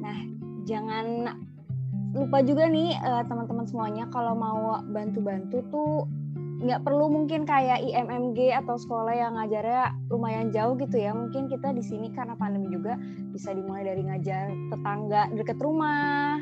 Nah, 0.00 0.18
jangan 0.64 1.36
lupa 2.16 2.40
juga 2.44 2.68
nih 2.68 2.96
uh, 3.00 3.24
teman-teman 3.28 3.68
semuanya 3.68 4.04
kalau 4.08 4.32
mau 4.36 4.80
bantu-bantu 4.84 5.64
tuh 5.68 6.08
nggak 6.62 6.86
perlu 6.86 7.10
mungkin 7.10 7.42
kayak 7.42 7.82
IMMG 7.82 8.54
atau 8.54 8.78
sekolah 8.78 9.12
yang 9.12 9.34
ngajarnya 9.34 9.92
lumayan 10.08 10.48
jauh 10.54 10.78
gitu 10.80 10.96
ya. 10.96 11.12
Mungkin 11.12 11.52
kita 11.52 11.74
di 11.74 11.84
sini 11.84 12.08
karena 12.16 12.32
pandemi 12.38 12.72
juga 12.72 12.96
bisa 13.34 13.52
dimulai 13.52 13.84
dari 13.84 14.08
ngajar 14.08 14.48
tetangga 14.72 15.28
deket 15.36 15.58
rumah 15.60 16.38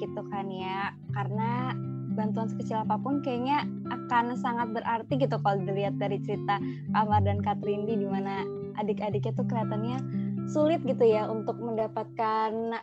gitu 0.00 0.20
kan 0.30 0.46
ya. 0.50 0.94
Karena 1.12 1.74
bantuan 2.14 2.46
sekecil 2.46 2.86
apa 2.86 2.94
pun 2.96 3.20
kayaknya 3.20 3.66
akan 3.90 4.38
sangat 4.38 4.70
berarti 4.70 5.18
gitu 5.18 5.36
kalau 5.42 5.58
dilihat 5.66 5.98
dari 5.98 6.22
cerita 6.22 6.62
Amar 6.94 7.26
dan 7.26 7.42
Katrindi 7.42 7.98
di 7.98 8.06
mana 8.06 8.46
adik-adiknya 8.78 9.34
tuh 9.34 9.46
kelihatannya 9.50 9.98
sulit 10.46 10.80
gitu 10.86 11.02
ya 11.02 11.26
untuk 11.26 11.58
mendapatkan 11.58 12.78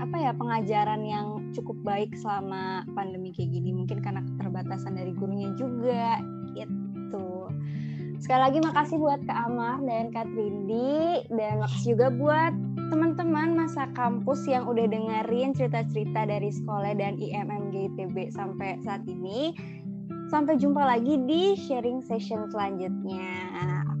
apa 0.00 0.16
ya 0.16 0.32
pengajaran 0.34 1.02
yang 1.04 1.26
cukup 1.52 1.76
baik 1.84 2.10
selama 2.18 2.82
pandemi 2.96 3.30
kayak 3.30 3.52
gini 3.52 3.70
mungkin 3.74 4.00
karena 4.00 4.24
keterbatasan 4.24 4.96
dari 4.96 5.12
gurunya 5.14 5.52
juga 5.54 6.18
gitu 6.56 7.50
sekali 8.24 8.40
lagi 8.40 8.58
makasih 8.64 8.96
buat 8.96 9.20
Kak 9.28 9.52
Amar 9.52 9.84
dan 9.84 10.08
Kak 10.08 10.24
Trindi. 10.32 11.28
Dan 11.28 11.60
makasih 11.60 11.92
juga 11.92 12.08
buat 12.08 12.52
teman-teman 12.88 13.52
masa 13.52 13.84
kampus 13.92 14.48
yang 14.48 14.64
udah 14.64 14.88
dengerin 14.88 15.52
cerita-cerita 15.52 16.24
dari 16.24 16.48
sekolah 16.48 16.96
dan 16.96 17.20
IMMG 17.20 17.92
ITB 17.92 18.32
sampai 18.32 18.80
saat 18.80 19.04
ini. 19.04 19.52
Sampai 20.32 20.56
jumpa 20.56 20.80
lagi 20.80 21.20
di 21.28 21.52
sharing 21.52 22.00
session 22.00 22.48
selanjutnya. 22.48 23.28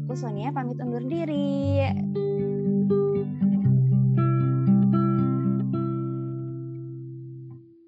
Aku 0.08 0.16
Sonia 0.16 0.48
pamit 0.56 0.80
undur 0.80 1.04
diri 1.04 1.84